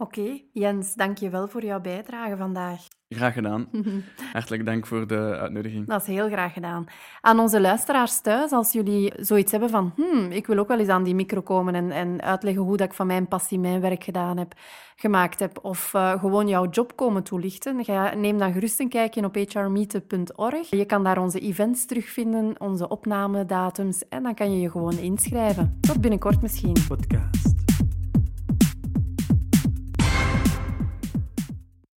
Oké, 0.00 0.40
Jens, 0.52 0.94
dank 0.94 1.18
je 1.18 1.30
wel 1.30 1.48
voor 1.48 1.64
jouw 1.64 1.80
bijdrage 1.80 2.36
vandaag. 2.36 2.86
Graag 3.08 3.34
gedaan. 3.34 3.68
Hartelijk 4.32 4.66
dank 4.66 4.86
voor 4.86 5.06
de 5.06 5.36
uitnodiging. 5.40 5.86
Dat 5.86 6.00
is 6.00 6.06
heel 6.06 6.28
graag 6.28 6.52
gedaan. 6.52 6.84
Aan 7.20 7.38
onze 7.38 7.60
luisteraars 7.60 8.20
thuis, 8.20 8.50
als 8.50 8.72
jullie 8.72 9.12
zoiets 9.16 9.50
hebben 9.52 9.70
van 9.70 9.92
hmm, 9.96 10.30
ik 10.30 10.46
wil 10.46 10.58
ook 10.58 10.68
wel 10.68 10.78
eens 10.78 10.88
aan 10.88 11.02
die 11.02 11.14
micro 11.14 11.40
komen 11.40 11.74
en, 11.74 11.90
en 11.90 12.22
uitleggen 12.22 12.62
hoe 12.62 12.76
dat 12.76 12.86
ik 12.86 12.94
van 12.94 13.06
mijn 13.06 13.28
passie 13.28 13.58
mijn 13.58 13.80
werk 13.80 14.04
gedaan 14.04 14.36
heb, 14.36 14.52
gemaakt 14.96 15.38
heb, 15.38 15.58
of 15.62 15.94
eh, 15.94 16.20
gewoon 16.20 16.48
jouw 16.48 16.68
job 16.68 16.96
komen 16.96 17.22
toelichten, 17.22 17.84
ga, 17.84 18.14
neem 18.14 18.38
dan 18.38 18.52
gerust 18.52 18.80
een 18.80 18.88
kijkje 18.88 19.24
op 19.24 19.36
hrmeetup.org. 19.36 20.70
Je 20.70 20.84
kan 20.84 21.04
daar 21.04 21.18
onze 21.18 21.40
events 21.40 21.86
terugvinden, 21.86 22.60
onze 22.60 22.88
opnamedatums 22.88 24.08
en 24.08 24.22
dan 24.22 24.34
kan 24.34 24.52
je 24.52 24.60
je 24.60 24.70
gewoon 24.70 24.98
inschrijven. 24.98 25.78
Tot 25.80 26.00
binnenkort 26.00 26.42
misschien. 26.42 26.76
Podcast. 26.88 27.59